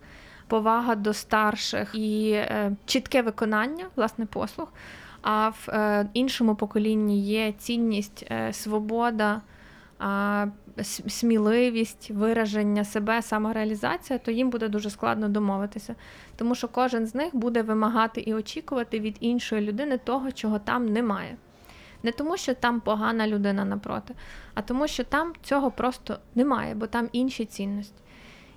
повага 0.49 0.95
до 0.95 1.13
старших 1.13 1.95
і 1.95 2.41
чітке 2.87 3.23
виконання, 3.23 3.85
власне, 3.97 4.27
послуг, 4.27 4.73
а 5.23 5.49
в 5.49 6.07
іншому 6.15 6.55
поколінні 6.55 7.21
є 7.21 7.53
цінність, 7.53 8.27
свобода 8.53 9.41
сміливість, 10.83 12.11
вираження 12.11 12.85
себе, 12.85 13.23
самореалізація, 13.23 14.19
то 14.19 14.31
їм 14.31 14.51
буде 14.51 14.69
дуже 14.69 14.91
складно 14.91 15.29
домовитися. 15.29 15.95
Тому 16.37 16.55
що 16.55 16.69
кожен 16.69 17.07
з 17.07 17.15
них 17.15 17.37
буде 17.37 17.63
вимагати 17.63 18.21
і 18.21 18.35
очікувати 18.35 19.01
від 19.01 19.17
іншої 19.21 19.63
людини 19.63 19.99
того, 19.99 20.33
чого 20.33 20.59
там 20.59 20.87
немає. 20.93 21.37
Не 22.03 22.13
тому, 22.13 22.37
що 22.37 22.55
там 22.55 22.81
погана 22.81 23.27
людина 23.27 23.65
напроти, 23.65 24.15
а 24.55 24.63
тому, 24.63 24.89
що 24.89 25.05
там 25.05 25.33
цього 25.43 25.71
просто 25.71 26.19
немає, 26.35 26.75
бо 26.75 26.87
там 26.87 27.09
інші 27.13 27.45
цінності. 27.45 28.05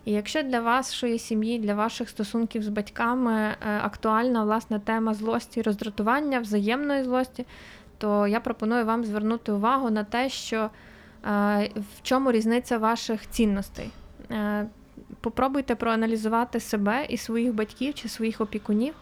І 0.06 0.12
якщо 0.12 0.44
для 0.44 0.60
вашої 0.60 1.20
сім'ї, 1.20 1.60
для 1.60 1.74
ваших 1.74 2.10
стосунків 2.10 2.64
з 2.64 2.68
батьками 2.68 3.34
е, 3.34 3.56
актуальна 3.82 4.44
власна 4.44 4.80
тема 4.80 5.14
злості, 5.14 5.62
роздратування, 5.62 6.40
взаємної 6.40 7.04
злості, 7.04 7.46
то 7.98 8.28
я 8.28 8.40
пропоную 8.40 8.86
вам 8.86 9.04
звернути 9.04 9.52
увагу 9.52 9.90
на 9.90 10.04
те, 10.04 10.30
що 10.30 10.70
в 11.76 12.02
чому 12.04 12.32
різниця 12.32 12.78
ваших 12.78 13.30
цінностей. 13.30 13.90
Е, 14.32 14.66
попробуйте 15.22 15.76
проаналізувати 15.76 16.60
себе 16.60 17.06
і 17.10 17.18
своїх 17.18 17.54
батьків 17.54 17.94
чи 17.94 18.10
своїх 18.10 18.42
опікунів 18.42 18.94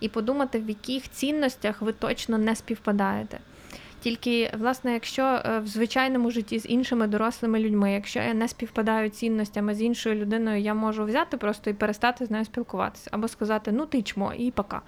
і 0.00 0.08
подумати, 0.08 0.58
в 0.58 0.68
яких 0.68 1.10
цінностях 1.10 1.82
ви 1.82 1.92
точно 1.92 2.38
не 2.38 2.56
співпадаєте. 2.56 3.38
Тільки, 4.00 4.50
власне, 4.58 4.92
якщо 4.92 5.22
е, 5.22 5.58
в 5.58 5.66
звичайному 5.66 6.30
житті 6.30 6.58
з 6.58 6.66
іншими 6.66 7.06
дорослими 7.06 7.58
людьми, 7.58 7.92
якщо 7.92 8.20
я 8.20 8.34
не 8.34 8.48
співпадаю 8.48 9.10
цінностями 9.10 9.74
з 9.74 9.82
іншою 9.82 10.14
людиною, 10.14 10.60
я 10.60 10.74
можу 10.74 11.04
взяти 11.04 11.36
просто 11.36 11.70
і 11.70 11.74
перестати 11.74 12.26
з 12.26 12.30
нею 12.30 12.44
спілкуватися, 12.44 13.10
або 13.12 13.28
сказати, 13.28 13.72
ну 13.72 13.86
ти 13.86 14.02
чмо, 14.02 14.32
і 14.38 14.50
пока. 14.50 14.82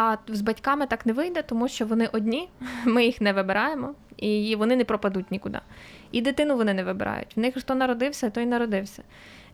А 0.00 0.16
з 0.28 0.40
батьками 0.40 0.86
так 0.86 1.06
не 1.06 1.12
вийде, 1.12 1.42
тому 1.42 1.68
що 1.68 1.86
вони 1.86 2.08
одні, 2.12 2.48
ми 2.84 3.04
їх 3.04 3.20
не 3.20 3.32
вибираємо, 3.32 3.94
і 4.16 4.56
вони 4.56 4.76
не 4.76 4.84
пропадуть 4.84 5.30
нікуди. 5.30 5.60
І 6.12 6.20
дитину 6.20 6.56
вони 6.56 6.74
не 6.74 6.84
вибирають. 6.84 7.36
В 7.36 7.40
них 7.40 7.54
хто 7.58 7.74
народився, 7.74 8.30
той 8.30 8.46
народився. 8.46 9.02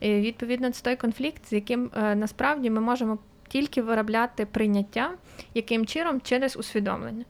І, 0.01 0.15
Відповідно, 0.15 0.71
це 0.71 0.83
той 0.83 0.97
конфлікт, 0.97 1.47
з 1.47 1.53
яким 1.53 1.91
е, 1.97 2.15
насправді 2.15 2.71
ми 2.71 2.81
можемо 2.81 3.19
тільки 3.49 3.83
виробляти 3.83 4.47
прийняття, 4.47 5.11
яким 5.55 5.87
чином 5.87 6.21
через 6.21 6.57
усвідомлення. 6.57 7.25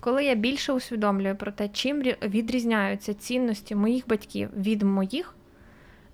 Коли 0.00 0.24
я 0.24 0.34
більше 0.34 0.72
усвідомлюю 0.72 1.36
про 1.36 1.52
те, 1.52 1.68
чим 1.68 2.02
відрізняються 2.22 3.14
цінності 3.14 3.74
моїх 3.74 4.08
батьків 4.08 4.48
від 4.56 4.82
моїх, 4.82 5.34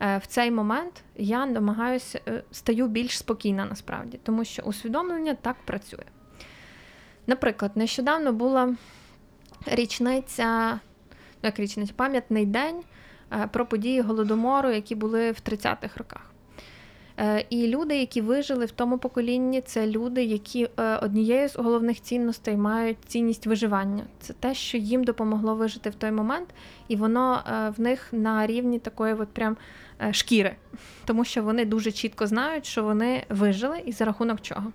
е, 0.00 0.18
в 0.18 0.26
цей 0.26 0.50
момент 0.50 1.04
я 1.16 1.46
намагаюся 1.46 2.20
е, 2.28 2.42
стаю 2.50 2.88
більш 2.88 3.18
спокійна 3.18 3.64
насправді, 3.64 4.18
тому 4.22 4.44
що 4.44 4.62
усвідомлення 4.62 5.34
так 5.34 5.56
працює. 5.64 6.04
Наприклад, 7.26 7.72
нещодавно 7.74 8.32
була 8.32 8.74
річниця, 9.66 10.72
ну 11.12 11.42
як 11.42 11.58
річниця, 11.58 11.92
пам'ятний 11.96 12.46
день 12.46 12.76
е, 13.32 13.48
про 13.52 13.66
події 13.66 14.00
голодомору, 14.00 14.70
які 14.70 14.94
були 14.94 15.30
в 15.30 15.36
30-х 15.48 15.96
роках. 15.96 16.32
Е, 17.18 17.44
і 17.50 17.66
люди, 17.66 17.98
які 17.98 18.20
вижили 18.20 18.64
в 18.64 18.70
тому 18.70 18.98
поколінні, 18.98 19.60
це 19.60 19.86
люди, 19.86 20.24
які 20.24 20.68
е, 20.78 20.96
однією 20.96 21.48
з 21.48 21.56
головних 21.56 22.02
цінностей 22.02 22.56
мають 22.56 22.98
цінність 23.06 23.46
виживання. 23.46 24.04
Це 24.20 24.32
те, 24.32 24.54
що 24.54 24.78
їм 24.78 25.04
допомогло 25.04 25.54
вижити 25.54 25.90
в 25.90 25.94
той 25.94 26.10
момент, 26.10 26.48
і 26.88 26.96
воно 26.96 27.42
в 27.76 27.80
них 27.80 28.08
на 28.12 28.46
рівні 28.46 28.78
такої 28.78 29.14
от 29.14 29.28
прям 29.28 29.56
шкіри, 30.12 30.56
тому 31.04 31.24
що 31.24 31.42
вони 31.42 31.64
дуже 31.64 31.92
чітко 31.92 32.26
знають, 32.26 32.66
що 32.66 32.84
вони 32.84 33.24
вижили 33.28 33.82
і 33.86 33.92
за 33.92 34.04
рахунок 34.04 34.40
чого. 34.40 34.72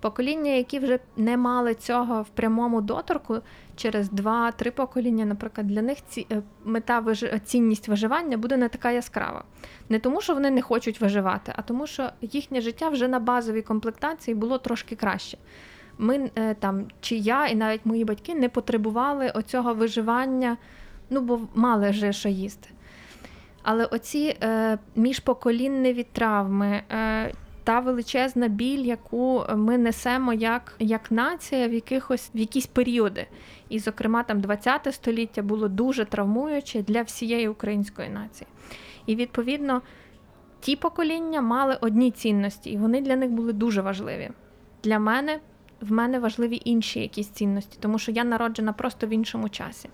Покоління, 0.00 0.50
які 0.50 0.78
вже 0.78 0.98
не 1.16 1.36
мали 1.36 1.74
цього 1.74 2.22
в 2.22 2.28
прямому 2.28 2.80
доторку, 2.80 3.40
через 3.76 4.10
два-три 4.10 4.70
покоління, 4.70 5.24
наприклад, 5.24 5.66
для 5.66 5.82
них 5.82 5.98
ці 6.08 6.26
е, 6.32 6.42
мета 6.64 7.04
цінність 7.44 7.88
виживання 7.88 8.36
буде 8.36 8.56
не 8.56 8.68
така 8.68 8.90
яскрава. 8.90 9.44
Не 9.88 9.98
тому, 9.98 10.20
що 10.20 10.34
вони 10.34 10.50
не 10.50 10.62
хочуть 10.62 11.00
виживати, 11.00 11.52
а 11.56 11.62
тому, 11.62 11.86
що 11.86 12.10
їхнє 12.20 12.60
життя 12.60 12.88
вже 12.88 13.08
на 13.08 13.20
базовій 13.20 13.62
комплектації 13.62 14.34
було 14.34 14.58
трошки 14.58 14.96
краще. 14.96 15.38
Ми 15.98 16.30
е, 16.36 16.54
там, 16.54 16.86
чи 17.00 17.16
я, 17.16 17.46
і 17.46 17.54
навіть 17.54 17.86
мої 17.86 18.04
батьки 18.04 18.34
не 18.34 18.48
потребували 18.48 19.30
оцього 19.30 19.74
виживання, 19.74 20.56
ну 21.10 21.20
бо 21.20 21.40
мали 21.54 21.90
вже 21.90 22.12
що 22.12 22.28
їсти. 22.28 22.68
Але 23.62 23.84
оці 23.84 24.36
е, 24.42 24.78
міжпоколінневі 24.96 26.06
травми. 26.12 26.82
Е, 26.90 27.32
та 27.70 27.80
величезна 27.80 28.48
біль, 28.48 28.84
яку 28.84 29.44
ми 29.56 29.78
несемо 29.78 30.32
як 30.32 30.74
як 30.78 31.10
нація 31.10 31.68
в 31.68 31.72
якихось 31.72 32.30
в 32.34 32.38
якісь 32.38 32.66
періоди. 32.66 33.26
І, 33.68 33.78
зокрема, 33.78 34.22
там 34.22 34.40
20 34.40 34.94
століття 34.94 35.42
було 35.42 35.68
дуже 35.68 36.04
травмуюче 36.04 36.82
для 36.82 37.02
всієї 37.02 37.48
української 37.48 38.08
нації. 38.08 38.48
І 39.06 39.16
відповідно 39.16 39.82
ті 40.60 40.76
покоління 40.76 41.40
мали 41.40 41.78
одні 41.80 42.10
цінності, 42.10 42.70
і 42.70 42.76
вони 42.76 43.00
для 43.00 43.16
них 43.16 43.30
були 43.30 43.52
дуже 43.52 43.82
важливі. 43.82 44.30
Для 44.84 44.98
мене 44.98 45.40
в 45.80 45.92
мене 45.92 46.18
важливі 46.18 46.62
інші 46.64 47.00
якісь 47.00 47.28
цінності, 47.28 47.78
тому 47.80 47.98
що 47.98 48.12
я 48.12 48.24
народжена 48.24 48.72
просто 48.72 49.06
в 49.06 49.10
іншому 49.10 49.48
часі. 49.48 49.88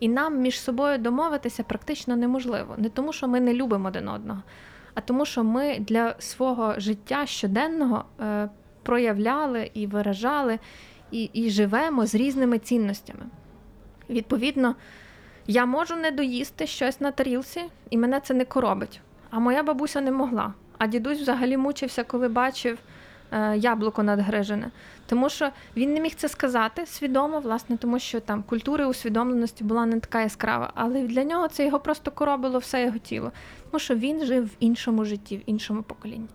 І 0.00 0.08
нам 0.08 0.38
між 0.38 0.60
собою 0.60 0.98
домовитися 0.98 1.62
практично 1.62 2.16
неможливо. 2.16 2.74
Не 2.78 2.88
тому, 2.88 3.12
що 3.12 3.28
ми 3.28 3.40
не 3.40 3.54
любимо 3.54 3.88
один 3.88 4.08
одного, 4.08 4.42
а 4.94 5.00
тому, 5.00 5.26
що 5.26 5.44
ми 5.44 5.78
для 5.78 6.14
свого 6.18 6.74
життя 6.76 7.26
щоденного 7.26 8.04
е, 8.20 8.48
проявляли 8.82 9.70
і 9.74 9.86
виражали, 9.86 10.58
і, 11.10 11.24
і 11.24 11.50
живемо 11.50 12.06
з 12.06 12.14
різними 12.14 12.58
цінностями. 12.58 13.24
Відповідно, 14.10 14.74
я 15.46 15.66
можу 15.66 15.96
не 15.96 16.10
доїсти 16.10 16.66
щось 16.66 17.00
на 17.00 17.10
тарілці, 17.10 17.62
і 17.90 17.96
мене 17.98 18.20
це 18.20 18.34
не 18.34 18.44
коробить. 18.44 19.00
А 19.30 19.38
моя 19.38 19.62
бабуся 19.62 20.00
не 20.00 20.10
могла. 20.10 20.54
А 20.78 20.86
дідусь 20.86 21.20
взагалі 21.20 21.56
мучився, 21.56 22.04
коли 22.04 22.28
бачив 22.28 22.78
яблуко 23.56 24.02
надгрижене. 24.02 24.70
Тому 25.06 25.28
що 25.28 25.50
він 25.76 25.94
не 25.94 26.00
міг 26.00 26.14
це 26.14 26.28
сказати 26.28 26.86
свідомо, 26.86 27.40
власне, 27.40 27.76
тому 27.76 27.98
що 27.98 28.20
там 28.20 28.42
культура 28.42 28.86
усвідомленості 28.86 29.64
була 29.64 29.86
не 29.86 30.00
така 30.00 30.22
яскрава. 30.22 30.72
Але 30.74 31.02
для 31.02 31.24
нього 31.24 31.48
це 31.48 31.66
його 31.66 31.80
просто 31.80 32.10
коробило 32.10 32.58
все 32.58 32.82
його 32.82 32.98
тіло, 32.98 33.32
тому 33.70 33.80
що 33.80 33.94
він 33.94 34.24
жив 34.24 34.44
в 34.46 34.56
іншому 34.60 35.04
житті, 35.04 35.36
в 35.36 35.42
іншому 35.46 35.82
поколінні. 35.82 36.28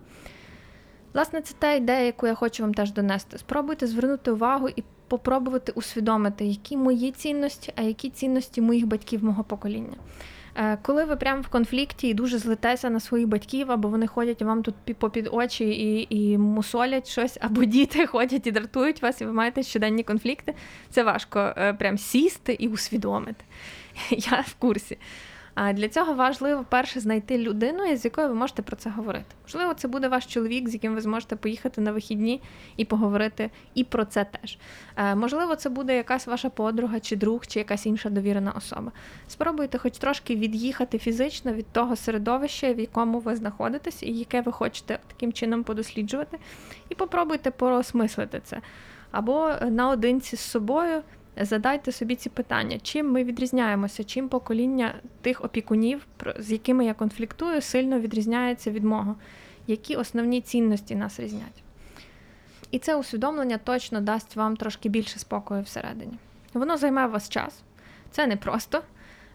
Власне, 1.13 1.41
це 1.41 1.53
та 1.59 1.71
ідея, 1.71 2.05
яку 2.05 2.27
я 2.27 2.33
хочу 2.33 2.63
вам 2.63 2.73
теж 2.73 2.91
донести. 2.91 3.37
Спробуйте 3.37 3.87
звернути 3.87 4.31
увагу 4.31 4.69
і 4.69 4.83
попробувати 5.07 5.71
усвідомити, 5.71 6.45
які 6.45 6.77
мої 6.77 7.11
цінності, 7.11 7.73
а 7.75 7.81
які 7.81 8.09
цінності 8.09 8.61
моїх 8.61 8.85
батьків 8.85 9.23
мого 9.23 9.43
покоління. 9.43 9.95
Е, 10.57 10.77
коли 10.81 11.05
ви 11.05 11.15
прямо 11.15 11.41
в 11.41 11.47
конфлікті 11.47 12.07
і 12.07 12.13
дуже 12.13 12.37
злитеся 12.37 12.89
на 12.89 12.99
своїх 12.99 13.27
батьків, 13.27 13.71
або 13.71 13.89
вони 13.89 14.07
ходять 14.07 14.41
вам 14.41 14.63
тут 14.63 14.75
попід 14.97 15.29
очі 15.31 15.69
і 15.69 16.07
і 16.09 16.37
мусолять 16.37 17.07
щось, 17.07 17.37
або 17.41 17.63
діти 17.65 18.07
ходять 18.07 18.47
і 18.47 18.51
дратують 18.51 19.01
вас, 19.01 19.21
і 19.21 19.25
ви 19.25 19.31
маєте 19.31 19.63
щоденні 19.63 20.03
конфлікти, 20.03 20.53
це 20.89 21.03
важко 21.03 21.53
е, 21.57 21.73
прям 21.73 21.97
сісти 21.97 22.55
і 22.59 22.67
усвідомити. 22.67 23.45
Я 24.09 24.43
в 24.47 24.53
курсі. 24.53 24.97
А 25.55 25.73
для 25.73 25.89
цього 25.89 26.13
важливо 26.13 26.65
перше 26.69 26.99
знайти 26.99 27.37
людину, 27.37 27.95
з 27.95 28.05
якою 28.05 28.27
ви 28.27 28.33
можете 28.33 28.61
про 28.61 28.75
це 28.75 28.89
говорити. 28.89 29.25
Можливо, 29.43 29.73
це 29.73 29.87
буде 29.87 30.07
ваш 30.07 30.25
чоловік, 30.25 30.69
з 30.69 30.73
яким 30.73 30.95
ви 30.95 31.01
зможете 31.01 31.35
поїхати 31.35 31.81
на 31.81 31.91
вихідні 31.91 32.41
і 32.77 32.85
поговорити 32.85 33.49
і 33.73 33.83
про 33.83 34.05
це 34.05 34.25
теж. 34.25 34.57
Е, 34.95 35.15
можливо, 35.15 35.55
це 35.55 35.69
буде 35.69 35.95
якась 35.95 36.27
ваша 36.27 36.49
подруга, 36.49 36.99
чи 36.99 37.15
друг, 37.15 37.47
чи 37.47 37.59
якась 37.59 37.85
інша 37.85 38.09
довірена 38.09 38.51
особа. 38.51 38.91
Спробуйте, 39.27 39.77
хоч 39.77 39.97
трошки 39.97 40.35
від'їхати 40.35 40.97
фізично 40.97 41.53
від 41.53 41.67
того 41.71 41.95
середовища, 41.95 42.73
в 42.73 42.79
якому 42.79 43.19
ви 43.19 43.35
знаходитесь, 43.35 44.03
і 44.03 44.11
яке 44.11 44.41
ви 44.41 44.51
хочете 44.51 44.99
таким 45.07 45.33
чином 45.33 45.63
подосліджувати, 45.63 46.37
і 46.89 46.95
попробуйте 46.95 47.51
порозмислити 47.51 48.41
це. 48.43 48.61
Або 49.11 49.51
наодинці 49.69 50.35
з 50.35 50.39
собою 50.39 51.01
задайте 51.37 51.91
собі 51.91 52.15
ці 52.15 52.29
питання, 52.29 52.79
чим 52.79 53.11
ми 53.11 53.23
відрізняємося, 53.23 54.03
чим 54.03 54.29
покоління 54.29 54.95
тих 55.21 55.45
опікунів, 55.45 56.07
з 56.39 56.51
якими 56.51 56.85
я 56.85 56.93
конфліктую, 56.93 57.61
сильно 57.61 57.99
відрізняється 57.99 58.71
від 58.71 58.83
мого, 58.83 59.15
які 59.67 59.95
основні 59.95 60.41
цінності 60.41 60.95
нас 60.95 61.19
різнять. 61.19 61.63
І 62.71 62.79
це 62.79 62.95
усвідомлення 62.95 63.57
точно 63.57 64.01
дасть 64.01 64.35
вам 64.35 64.57
трошки 64.57 64.89
більше 64.89 65.19
спокою 65.19 65.61
всередині. 65.61 66.13
Воно 66.53 66.77
займе 66.77 67.07
у 67.07 67.11
вас 67.11 67.29
час, 67.29 67.63
це 68.11 68.27
непросто. 68.27 68.81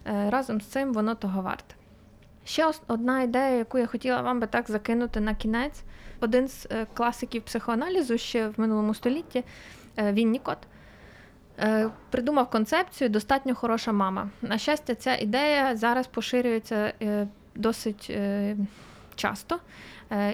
Е, 0.07 0.31
разом 0.31 0.61
з 0.61 0.67
цим 0.67 0.93
воно 0.93 1.15
того 1.15 1.43
варте. 1.43 1.75
Ще 2.45 2.73
одна 2.87 3.23
ідея, 3.23 3.57
яку 3.57 3.79
я 3.79 3.87
хотіла 3.87 4.23
вам 4.23 4.41
би 4.41 4.47
так 4.47 4.71
закинути 4.71 5.21
на 5.21 5.35
кінець. 5.35 5.83
Один 6.21 6.49
з 6.49 6.67
е, 6.71 6.87
класиків 6.95 7.43
психоаналізу 7.43 8.19
ще 8.19 8.49
в 8.49 8.55
минулому 8.57 8.95
столітті 8.95 9.45
е, 9.97 10.13
Віннікот– 10.13 10.59
придумав 12.11 12.51
концепцію 12.51 13.11
достатньо 13.11 13.55
хороша 13.55 13.93
мама. 13.93 14.31
На 14.43 14.59
щастя, 14.59 14.95
ця 14.95 15.17
ідея 15.17 15.77
зараз 15.77 16.07
поширюється 16.07 16.93
е, 17.03 17.29
досить 17.55 18.07
е, 18.11 18.57
часто. 19.15 19.61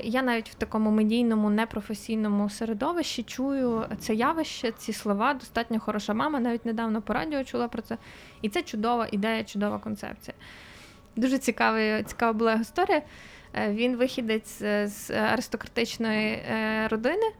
Я 0.02 0.22
навіть 0.22 0.50
в 0.50 0.54
такому 0.54 0.90
медійному 0.90 1.50
непрофесійному 1.50 2.50
середовищі 2.50 3.22
чую 3.22 3.84
це 3.98 4.14
явище, 4.14 4.72
ці 4.72 4.92
слова 4.92 5.34
достатньо 5.34 5.80
хороша 5.80 6.14
мама. 6.14 6.40
Навіть 6.40 6.66
недавно 6.66 7.02
по 7.02 7.12
радіо 7.12 7.44
чула 7.44 7.68
про 7.68 7.82
це. 7.82 7.98
І 8.42 8.48
це 8.48 8.62
чудова 8.62 9.08
ідея, 9.12 9.44
чудова 9.44 9.78
концепція. 9.78 10.34
Дуже 11.16 11.38
цікава, 11.38 12.02
цікава 12.02 12.32
була 12.32 12.54
історія. 12.54 13.02
Він 13.68 13.96
вихідець 13.96 14.58
з 14.84 15.10
аристократичної 15.10 16.42
родини. 16.90 17.32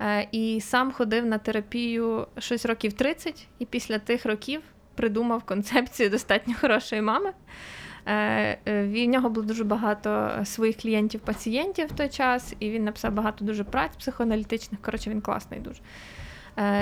Е, 0.00 0.28
і 0.32 0.60
сам 0.60 0.92
ходив 0.92 1.26
на 1.26 1.38
терапію 1.38 2.26
щось 2.38 2.66
років 2.66 2.92
30, 2.92 3.48
і 3.58 3.66
після 3.66 3.98
тих 3.98 4.26
років 4.26 4.62
придумав 4.94 5.42
концепцію 5.42 6.10
достатньо 6.10 6.54
хорошої 6.60 7.02
мами. 7.02 7.32
Е, 8.06 8.58
е, 8.66 8.86
в 8.86 9.08
нього 9.08 9.30
було 9.30 9.46
дуже 9.46 9.64
багато 9.64 10.30
своїх 10.44 10.76
клієнтів-пацієнтів 10.76 11.86
в 11.86 11.92
той 11.92 12.08
час, 12.08 12.54
і 12.58 12.70
він 12.70 12.84
написав 12.84 13.12
багато 13.12 13.44
дуже 13.44 13.64
праць 13.64 13.96
психоаналітичних. 13.96 14.82
Коротше, 14.82 15.10
він 15.10 15.20
класний 15.20 15.60
дуже. 15.60 15.80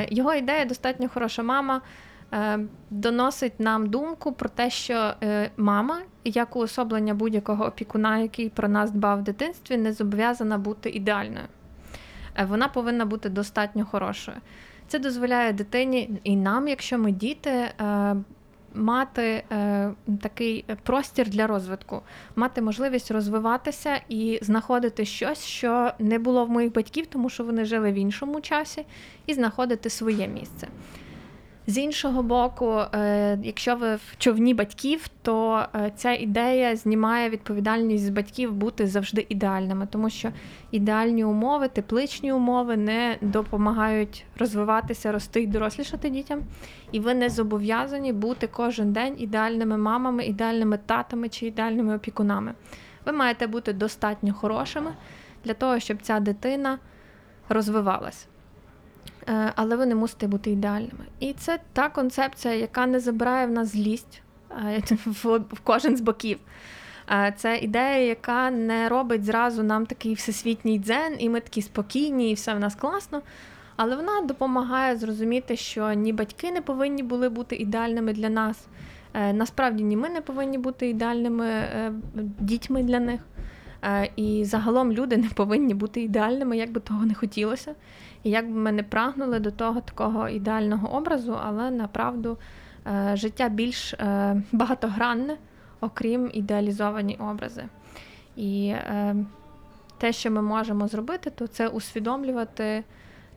Його 0.08 0.34
ідея 0.34 0.64
достатньо 0.64 1.08
хороша 1.08 1.42
мама. 1.42 1.80
Доносить 2.90 3.60
нам 3.60 3.86
думку 3.86 4.32
про 4.32 4.48
те, 4.48 4.70
що 4.70 5.14
мама, 5.56 6.00
як 6.24 6.56
уособлення 6.56 7.14
будь-якого 7.14 7.64
опікуна, 7.64 8.18
який 8.18 8.48
про 8.48 8.68
нас 8.68 8.90
дбав 8.90 9.18
в 9.18 9.22
дитинстві, 9.22 9.76
не 9.76 9.92
зобов'язана 9.92 10.58
бути 10.58 10.90
ідеальною. 10.90 11.46
Е, 12.38 12.44
вона 12.44 12.68
повинна 12.68 13.04
бути 13.04 13.28
достатньо 13.28 13.84
хорошою. 13.84 14.36
Це 14.88 14.98
дозволяє 14.98 15.52
дитині 15.52 16.20
і 16.24 16.36
нам, 16.36 16.68
якщо 16.68 16.98
ми 16.98 17.12
діти, 17.12 17.50
е, 17.50 18.16
мати 18.74 19.44
е, 19.52 19.90
такий 20.22 20.64
простір 20.82 21.28
для 21.28 21.46
розвитку, 21.46 22.02
мати 22.36 22.62
можливість 22.62 23.10
розвиватися 23.10 24.00
і 24.08 24.38
знаходити 24.42 25.04
щось, 25.04 25.44
що 25.44 25.92
не 25.98 26.18
було 26.18 26.44
в 26.44 26.50
моїх 26.50 26.72
батьків, 26.72 27.06
тому 27.06 27.30
що 27.30 27.44
вони 27.44 27.64
жили 27.64 27.92
в 27.92 27.94
іншому 27.94 28.40
часі, 28.40 28.84
і 29.26 29.34
знаходити 29.34 29.90
своє 29.90 30.28
місце. 30.28 30.68
З 31.66 31.78
іншого 31.78 32.22
боку, 32.22 32.80
е, 32.94 33.38
якщо 33.42 33.76
ви 33.76 33.94
в 33.94 34.16
човні 34.18 34.54
батьків, 34.54 35.08
то 35.22 35.66
е, 35.74 35.92
ця 35.96 36.12
ідея 36.12 36.76
знімає 36.76 37.30
відповідальність 37.30 38.04
з 38.04 38.08
батьків 38.08 38.52
бути 38.52 38.86
завжди 38.86 39.26
ідеальними, 39.28 39.86
тому 39.90 40.10
що 40.10 40.32
ідеальні 40.70 41.24
умови, 41.24 41.68
тепличні 41.68 42.32
умови 42.32 42.76
не 42.76 43.16
допомагають 43.20 44.24
розвиватися, 44.38 45.12
рости 45.12 45.42
і 45.42 45.46
дорослішати 45.46 46.10
дітям. 46.10 46.42
І 46.92 47.00
ви 47.00 47.14
не 47.14 47.30
зобов'язані 47.30 48.12
бути 48.12 48.46
кожен 48.46 48.92
день 48.92 49.14
ідеальними 49.18 49.78
мамами, 49.78 50.24
ідеальними 50.24 50.78
татами 50.86 51.28
чи 51.28 51.46
ідеальними 51.46 51.96
опікунами. 51.96 52.54
Ви 53.06 53.12
маєте 53.12 53.46
бути 53.46 53.72
достатньо 53.72 54.34
хорошими 54.34 54.92
для 55.44 55.54
того, 55.54 55.80
щоб 55.80 55.98
ця 56.02 56.20
дитина 56.20 56.78
розвивалась. 57.48 58.28
Е, 59.28 59.52
але 59.56 59.76
ви 59.76 59.86
не 59.86 59.94
мусите 59.94 60.26
бути 60.26 60.50
ідеальними. 60.50 61.04
І 61.20 61.32
це 61.32 61.58
та 61.72 61.88
концепція, 61.88 62.54
яка 62.54 62.86
не 62.86 63.00
забирає 63.00 63.46
в 63.46 63.50
нас 63.50 63.68
злість 63.68 64.22
е, 64.50 64.82
в 65.06 65.60
кожен 65.64 65.96
з 65.96 66.00
боків. 66.00 66.38
Е, 67.10 67.34
це 67.36 67.58
ідея, 67.58 67.98
яка 67.98 68.50
не 68.50 68.88
робить 68.88 69.24
зразу 69.24 69.62
нам 69.62 69.86
такий 69.86 70.14
всесвітній 70.14 70.78
дзен, 70.78 71.16
і 71.18 71.28
ми 71.28 71.40
такі 71.40 71.62
спокійні, 71.62 72.30
і 72.30 72.34
все 72.34 72.54
в 72.54 72.60
нас 72.60 72.74
класно. 72.74 73.22
Але 73.76 73.96
вона 73.96 74.20
допомагає 74.20 74.96
зрозуміти, 74.96 75.56
що 75.56 75.92
ні 75.92 76.12
батьки 76.12 76.52
не 76.52 76.60
повинні 76.60 77.02
були 77.02 77.28
бути 77.28 77.56
ідеальними 77.56 78.12
для 78.12 78.28
нас. 78.28 78.66
Насправді, 79.32 79.84
ні 79.84 79.96
ми 79.96 80.08
не 80.08 80.20
повинні 80.20 80.58
бути 80.58 80.88
ідеальними 80.88 81.68
дітьми 82.38 82.82
для 82.82 83.00
них. 83.00 83.20
І 84.16 84.44
загалом 84.44 84.92
люди 84.92 85.16
не 85.16 85.28
повинні 85.28 85.74
бути 85.74 86.02
ідеальними, 86.02 86.56
як 86.56 86.72
би 86.72 86.80
того 86.80 87.06
не 87.06 87.14
хотілося. 87.14 87.74
І 88.24 88.30
як 88.30 88.46
би 88.46 88.58
ми 88.58 88.72
не 88.72 88.82
прагнули 88.82 89.38
до 89.38 89.50
того 89.50 89.80
такого 89.80 90.28
ідеального 90.28 90.96
образу, 90.96 91.38
але 91.44 91.70
направду 91.70 92.38
е, 92.86 93.12
життя 93.16 93.48
більш 93.48 93.94
е, 93.94 94.42
багатогранне, 94.52 95.36
окрім 95.80 96.30
ідеалізовані 96.34 97.16
образи. 97.16 97.64
І 98.36 98.66
е, 98.68 99.16
те, 99.98 100.12
що 100.12 100.30
ми 100.30 100.42
можемо 100.42 100.88
зробити, 100.88 101.30
то 101.30 101.46
це 101.46 101.68
усвідомлювати, 101.68 102.84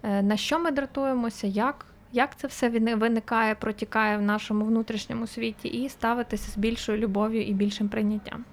на 0.03 0.37
що 0.37 0.59
ми 0.59 0.71
дратуємося, 0.71 1.47
як 1.47 1.85
як 2.11 2.35
це 2.37 2.47
все 2.47 2.69
виникає, 2.69 3.55
протікає 3.55 4.17
в 4.17 4.21
нашому 4.21 4.65
внутрішньому 4.65 5.27
світі, 5.27 5.67
і 5.67 5.89
ставитися 5.89 6.51
з 6.51 6.57
більшою 6.57 6.97
любов'ю 6.97 7.45
і 7.45 7.53
більшим 7.53 7.89
прийняттям. 7.89 8.45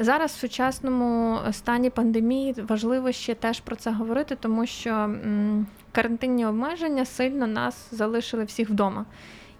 Зараз 0.00 0.32
в 0.32 0.38
сучасному 0.38 1.38
стані 1.52 1.90
пандемії 1.90 2.54
важливо 2.68 3.12
ще 3.12 3.34
теж 3.34 3.60
про 3.60 3.76
це 3.76 3.90
говорити, 3.90 4.36
тому 4.40 4.66
що 4.66 5.14
карантинні 5.92 6.46
обмеження 6.46 7.04
сильно 7.04 7.46
нас 7.46 7.88
залишили 7.90 8.44
всіх 8.44 8.70
вдома. 8.70 9.04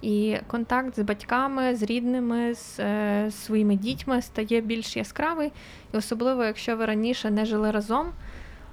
І 0.03 0.37
контакт 0.47 0.97
з 0.97 1.03
батьками, 1.03 1.77
з 1.77 1.83
рідними, 1.83 2.55
з 2.55 2.81
е, 2.81 3.31
своїми 3.31 3.77
дітьми 3.77 4.23
стає 4.23 4.61
більш 4.61 4.97
яскравий, 4.97 5.53
і 5.95 5.97
особливо, 5.97 6.45
якщо 6.45 6.77
ви 6.77 6.87
раніше 6.87 7.31
не 7.31 7.45
жили 7.45 7.71
разом, 7.71 8.07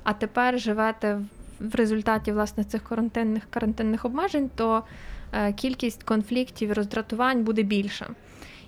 а 0.03 0.13
тепер 0.13 0.59
живете 0.59 1.21
в 1.59 1.75
результаті 1.75 2.31
власне 2.31 2.63
цих 2.63 2.83
карантинних 2.83 3.43
карантинних 3.49 4.05
обмежень, 4.05 4.49
то 4.55 4.83
е, 5.33 5.53
кількість 5.53 6.03
конфліктів 6.03 6.69
і 6.69 6.73
роздратувань 6.73 7.43
буде 7.43 7.63
більша. 7.63 8.07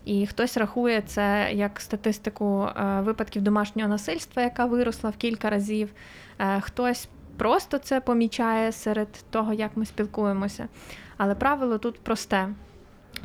І 0.06 0.28
хтось 0.28 0.58
рахує 0.58 1.02
це 1.02 1.50
як 1.54 1.82
статистику 1.82 2.64
е, 2.64 3.02
випадків 3.02 3.42
домашнього 3.42 3.90
насильства, 3.90 4.42
яка 4.42 4.66
виросла 4.66 5.10
в 5.10 5.18
кілька 5.18 5.50
разів. 5.50 5.90
Е, 6.40 6.62
хтось 6.62 7.08
просто 7.38 7.78
це 7.78 8.02
помічає 8.02 8.72
серед 8.72 9.08
того, 9.30 9.54
як 9.54 9.72
ми 9.76 9.86
спілкуємося. 9.86 10.68
Але 11.18 11.36
правило 11.36 11.78
тут 11.78 12.00
просте. 12.00 12.50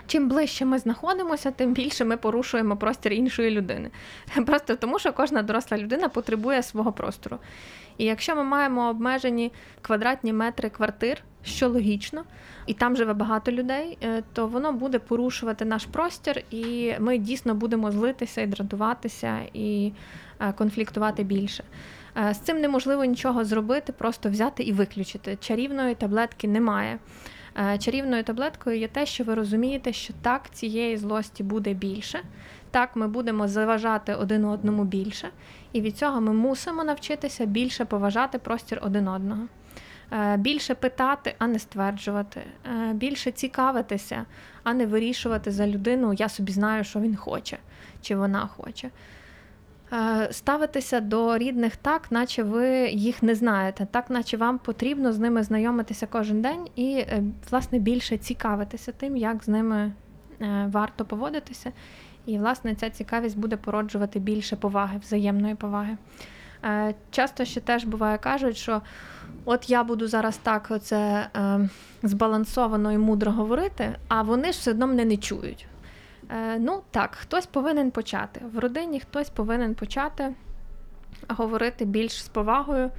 Чим 0.06 0.28
ближче 0.28 0.64
ми 0.64 0.78
знаходимося, 0.78 1.50
тим 1.50 1.72
більше 1.72 2.04
ми 2.04 2.16
порушуємо 2.16 2.76
простір 2.76 3.12
іншої 3.12 3.50
людини. 3.50 3.90
Просто 4.46 4.76
тому, 4.76 4.98
що 4.98 5.12
кожна 5.12 5.42
доросла 5.42 5.78
людина 5.78 6.08
потребує 6.08 6.62
свого 6.62 6.92
простору. 6.92 7.38
І 7.98 8.04
якщо 8.04 8.36
ми 8.36 8.44
маємо 8.44 8.88
обмежені 8.88 9.52
квадратні 9.82 10.32
метри 10.32 10.70
квартир, 10.70 11.22
що 11.48 11.68
логічно, 11.68 12.24
і 12.66 12.74
там 12.74 12.96
живе 12.96 13.12
багато 13.12 13.52
людей, 13.52 13.98
е, 14.02 14.22
то 14.32 14.46
воно 14.46 14.72
буде 14.72 14.98
порушувати 14.98 15.64
наш 15.64 15.86
простір, 15.86 16.42
і 16.50 16.92
ми 16.98 17.18
дійсно 17.18 17.54
будемо 17.54 17.90
злитися 17.90 18.40
і 18.40 18.46
дратуватися 18.46 19.38
і 19.52 19.92
е, 20.40 20.52
конфліктувати 20.52 21.24
більше. 21.24 21.64
Е, 22.16 22.34
з 22.34 22.38
цим 22.38 22.60
неможливо 22.60 23.04
нічого 23.04 23.44
зробити, 23.44 23.92
просто 23.92 24.30
взяти 24.30 24.62
і 24.62 24.72
виключити. 24.72 25.36
Чарівної 25.40 25.94
таблетки 25.94 26.48
немає. 26.48 26.98
Чарівною 27.78 28.24
таблеткою 28.24 28.78
є 28.78 28.88
те, 28.88 29.06
що 29.06 29.24
ви 29.24 29.34
розумієте, 29.34 29.92
що 29.92 30.14
так 30.22 30.50
цієї 30.50 30.96
злості 30.96 31.42
буде 31.42 31.72
більше, 31.72 32.20
так 32.70 32.96
ми 32.96 33.08
будемо 33.08 33.48
заважати 33.48 34.14
один 34.14 34.44
одному 34.44 34.84
більше, 34.84 35.28
і 35.72 35.80
від 35.80 35.96
цього 35.96 36.20
ми 36.20 36.32
мусимо 36.32 36.84
навчитися 36.84 37.46
більше 37.46 37.84
поважати 37.84 38.38
простір 38.38 38.80
один 38.82 39.08
одного. 39.08 39.42
Е, 40.12 40.36
більше 40.36 40.74
питати, 40.74 41.34
а 41.38 41.46
не 41.46 41.58
стверджувати, 41.58 42.40
е, 42.66 42.92
більше 42.92 43.30
цікавитися, 43.30 44.24
а 44.62 44.74
не 44.74 44.86
вирішувати 44.86 45.50
за 45.50 45.66
людину. 45.66 46.12
Я 46.12 46.28
собі 46.28 46.52
знаю, 46.52 46.84
що 46.84 47.00
він 47.00 47.16
хоче 47.16 47.58
чи 48.02 48.16
вона 48.16 48.46
хоче. 48.46 48.90
Е, 49.92 50.28
ставитися 50.30 51.00
до 51.00 51.38
рідних 51.38 51.76
так, 51.76 52.12
наче 52.12 52.42
ви 52.42 52.88
їх 52.88 53.22
не 53.22 53.34
знаєте, 53.34 53.86
так, 53.90 54.10
наче 54.10 54.36
вам 54.36 54.58
потрібно 54.58 55.12
з 55.12 55.18
ними 55.18 55.42
знайомитися 55.42 56.06
кожен 56.06 56.42
день 56.42 56.68
і, 56.76 57.04
власне, 57.50 57.78
більше 57.78 58.16
цікавитися 58.16 58.92
тим, 58.92 59.16
як 59.16 59.44
з 59.44 59.48
ними 59.48 59.92
варто 60.66 61.04
поводитися. 61.04 61.72
І, 62.26 62.38
власне, 62.38 62.74
ця 62.74 62.90
цікавість 62.90 63.38
буде 63.38 63.56
породжувати 63.56 64.18
більше 64.18 64.56
поваги, 64.56 64.98
взаємної 64.98 65.54
поваги. 65.54 65.96
Часто 67.10 67.44
ще 67.44 67.60
теж 67.60 67.84
буває 67.84 68.18
кажуть, 68.18 68.56
що 68.56 68.82
от 69.44 69.70
я 69.70 69.84
буду 69.84 70.08
зараз 70.08 70.36
так 70.36 70.66
оце 70.70 71.28
е, 71.36 71.68
збалансовано 72.02 72.92
і 72.92 72.98
мудро 72.98 73.32
говорити, 73.32 73.96
а 74.08 74.22
вони 74.22 74.52
ж 74.52 74.58
все 74.58 74.70
одно 74.70 74.86
мене 74.86 75.04
не 75.04 75.16
чують. 75.16 75.66
Е, 76.30 76.58
Ну 76.58 76.82
так, 76.90 77.14
хтось 77.14 77.46
повинен 77.46 77.90
почати. 77.90 78.40
В 78.54 78.58
родині 78.58 79.00
хтось 79.00 79.30
повинен 79.30 79.74
почати 79.74 80.34
говорити 81.28 81.84
більш 81.84 82.24
з 82.24 82.28
повагою 82.28 82.90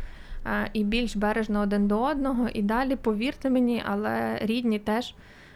е, 0.46 0.70
і 0.74 0.84
більш 0.84 1.16
бережно 1.16 1.62
один 1.62 1.88
до 1.88 2.04
одного. 2.04 2.48
І 2.54 2.62
далі, 2.62 2.96
повірте 2.96 3.50
мені, 3.50 3.84
але 3.86 4.40
рідні 4.42 4.80
теж 4.80 5.14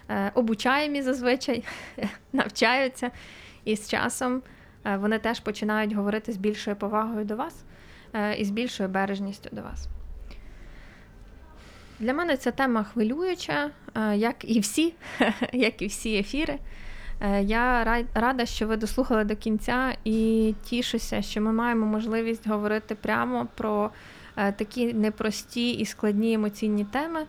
е, 0.09 0.31
обучаємі 0.35 1.01
зазвичай, 1.01 1.63
навчаються, 2.33 3.11
і 3.65 3.75
з 3.75 3.89
часом 3.89 4.41
е, 4.85 4.97
вони 4.97 5.19
теж 5.19 5.39
починають 5.39 5.93
говорити 5.93 6.31
з 6.31 6.37
більшою 6.37 6.75
повагою 6.75 7.25
до 7.25 7.35
вас 7.35 7.63
е, 8.13 8.35
і 8.35 8.45
з 8.45 8.49
більшою 8.49 8.89
бережністю 8.89 9.49
до 9.51 9.61
вас. 9.61 9.87
Для 11.99 12.13
мене 12.13 12.37
ця 12.37 12.51
тема 12.51 12.83
хвилююча, 12.83 13.69
е, 13.95 14.17
як 14.17 14.35
і 14.41 14.59
всі, 14.59 14.93
як 15.53 15.81
і 15.81 15.87
всі 15.87 16.17
ефіри. 16.17 16.57
Е, 17.21 17.43
я 17.43 17.83
рада, 18.13 18.45
що 18.45 18.67
ви 18.67 18.77
дослухали 18.77 19.23
до 19.23 19.35
кінця, 19.35 19.95
і 20.03 20.53
тішуся, 20.63 21.21
що 21.21 21.41
ми 21.41 21.53
маємо 21.53 21.85
можливість 21.85 22.47
говорити 22.47 22.95
прямо 22.95 23.47
про 23.55 23.89
е, 24.37 24.51
такі 24.51 24.93
непрості 24.93 25.71
і 25.71 25.85
складні 25.85 26.33
емоційні 26.33 26.85
теми, 26.85 27.25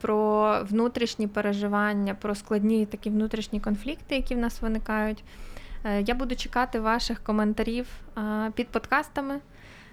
про 0.00 0.58
внутрішні 0.70 1.26
переживання, 1.26 2.14
про 2.14 2.34
складні 2.34 2.86
такі 2.86 3.10
внутрішні 3.10 3.60
конфлікти, 3.60 4.14
які 4.16 4.34
в 4.34 4.38
нас 4.38 4.62
виникають. 4.62 5.24
Я 6.00 6.14
буду 6.14 6.36
чекати 6.36 6.80
ваших 6.80 7.22
коментарів 7.22 7.86
під 8.54 8.68
подкастами. 8.68 9.40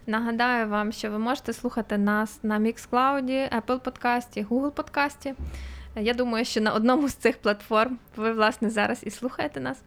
Нагадаю 0.08 0.68
вам, 0.68 0.92
що 0.92 1.12
ви 1.12 1.20
можете 1.20 1.54
слухати 1.54 1.98
нас 1.98 2.40
на 2.44 2.60
Mixcloud, 2.60 3.60
Apple 3.62 3.80
подкасті, 3.80 4.46
Google 4.50 4.72
подкасті. 4.72 5.34
Я 5.96 6.14
думаю, 6.14 6.46
що 6.46 6.62
на 6.62 6.72
одному 6.72 7.08
з 7.08 7.14
цих 7.14 7.38
платформ 7.38 7.98
ви, 8.16 8.32
власне, 8.32 8.70
зараз 8.70 9.02
і 9.04 9.10
слухаєте 9.10 9.60
нас. 9.60 9.82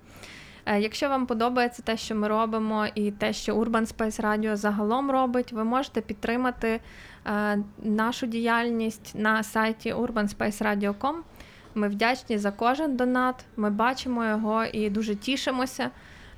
Е, 0.66 0.80
якщо 0.80 1.08
вам 1.08 1.26
подобається 1.26 1.82
те, 1.82 1.96
що 1.96 2.14
ми 2.14 2.28
робимо, 2.28 2.86
і 2.94 3.10
те, 3.10 3.32
що 3.32 3.56
Urban 3.56 3.94
Space 3.94 4.20
Radio 4.22 4.56
загалом 4.56 5.10
робить, 5.10 5.52
ви 5.52 5.64
можете 5.64 6.00
підтримати 6.00 6.80
е, 7.26 7.58
нашу 7.82 8.26
діяльність 8.26 9.12
на 9.14 9.42
сайті 9.42 9.92
urbanspaceradio.com. 9.92 11.14
Ми 11.74 11.88
вдячні 11.88 12.38
за 12.38 12.50
кожен 12.50 12.96
донат, 12.96 13.44
ми 13.56 13.70
бачимо 13.70 14.24
його 14.24 14.64
і 14.64 14.90
дуже 14.90 15.16
тішимося. 15.16 15.90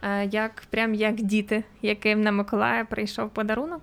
Е, 0.03 0.27
як 0.27 0.63
прям 0.71 0.95
як 0.95 1.15
діти, 1.15 1.65
яким 1.83 2.23
на 2.23 2.33
Миколая 2.33 2.85
прийшов 2.85 3.31
подарунок. 3.31 3.83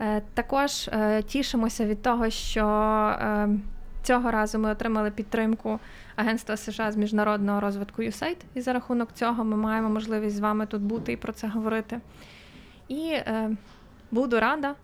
Е, 0.00 0.22
також 0.34 0.88
е, 0.88 1.22
тішимося 1.22 1.84
від 1.84 2.02
того, 2.02 2.30
що 2.30 2.64
цього 4.02 4.30
разу 4.30 4.58
ми 4.58 4.70
отримали 4.70 5.10
підтримку 5.10 5.80
Агентства 6.16 6.56
США 6.56 6.92
з 6.92 6.96
міжнародного 6.96 7.60
розвитку 7.60 8.02
USAID, 8.02 8.36
і 8.54 8.60
за 8.60 8.72
рахунок 8.72 9.12
цього 9.12 9.44
ми 9.44 9.56
маємо 9.56 9.88
можливість 9.88 10.36
з 10.36 10.40
вами 10.40 10.66
тут 10.66 10.82
бути 10.82 11.12
і 11.12 11.16
про 11.16 11.32
це 11.32 11.48
говорити. 11.48 12.00
І 12.88 13.12
буду 14.10 14.40
рада. 14.40 14.74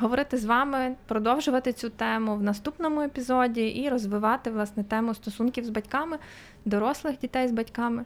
Говорити 0.00 0.36
з 0.36 0.44
вами, 0.44 0.94
продовжувати 1.06 1.72
цю 1.72 1.90
тему 1.90 2.36
в 2.36 2.42
наступному 2.42 3.00
епізоді 3.00 3.66
і 3.66 3.88
розвивати 3.88 4.50
власне 4.50 4.84
тему 4.84 5.14
стосунків 5.14 5.64
з 5.64 5.68
батьками, 5.68 6.18
дорослих 6.64 7.18
дітей 7.18 7.48
з 7.48 7.52
батьками. 7.52 8.04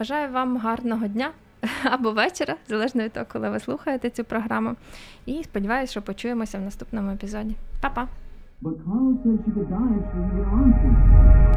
Бажаю 0.00 0.32
вам 0.32 0.56
гарного 0.58 1.08
дня 1.08 1.30
або 1.84 2.12
вечора, 2.12 2.54
залежно 2.68 3.02
від 3.02 3.12
того, 3.12 3.26
коли 3.32 3.50
ви 3.50 3.60
слухаєте 3.60 4.10
цю 4.10 4.24
програму. 4.24 4.76
І 5.26 5.44
сподіваюся, 5.44 5.90
що 5.90 6.02
почуємося 6.02 6.58
в 6.58 6.60
наступному 6.60 7.10
епізоді. 7.10 7.56
Па-па! 7.80 8.08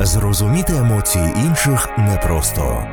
Зрозуміти 0.02 0.74
емоції 0.78 1.26
інших 1.48 1.90
непросто. 1.98 2.88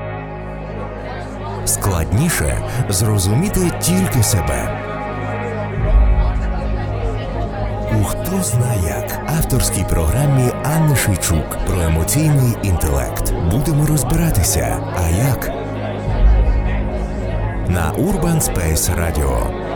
Складніше 1.65 2.63
зрозуміти 2.89 3.61
тільки 3.81 4.23
себе. 4.23 4.90
Хто 8.05 8.43
зна 8.43 8.75
як 8.87 9.21
авторській 9.39 9.85
програмі 9.91 10.53
Анни 10.65 10.97
Шейчук 10.97 11.59
про 11.67 11.81
емоційний 11.83 12.53
інтелект. 12.63 13.35
Будемо 13.51 13.87
розбиратися. 13.87 14.79
А 14.97 15.09
як? 15.09 15.49
На 17.69 17.93
Urban 17.93 18.41
Space 18.41 18.91
Radio 19.01 19.70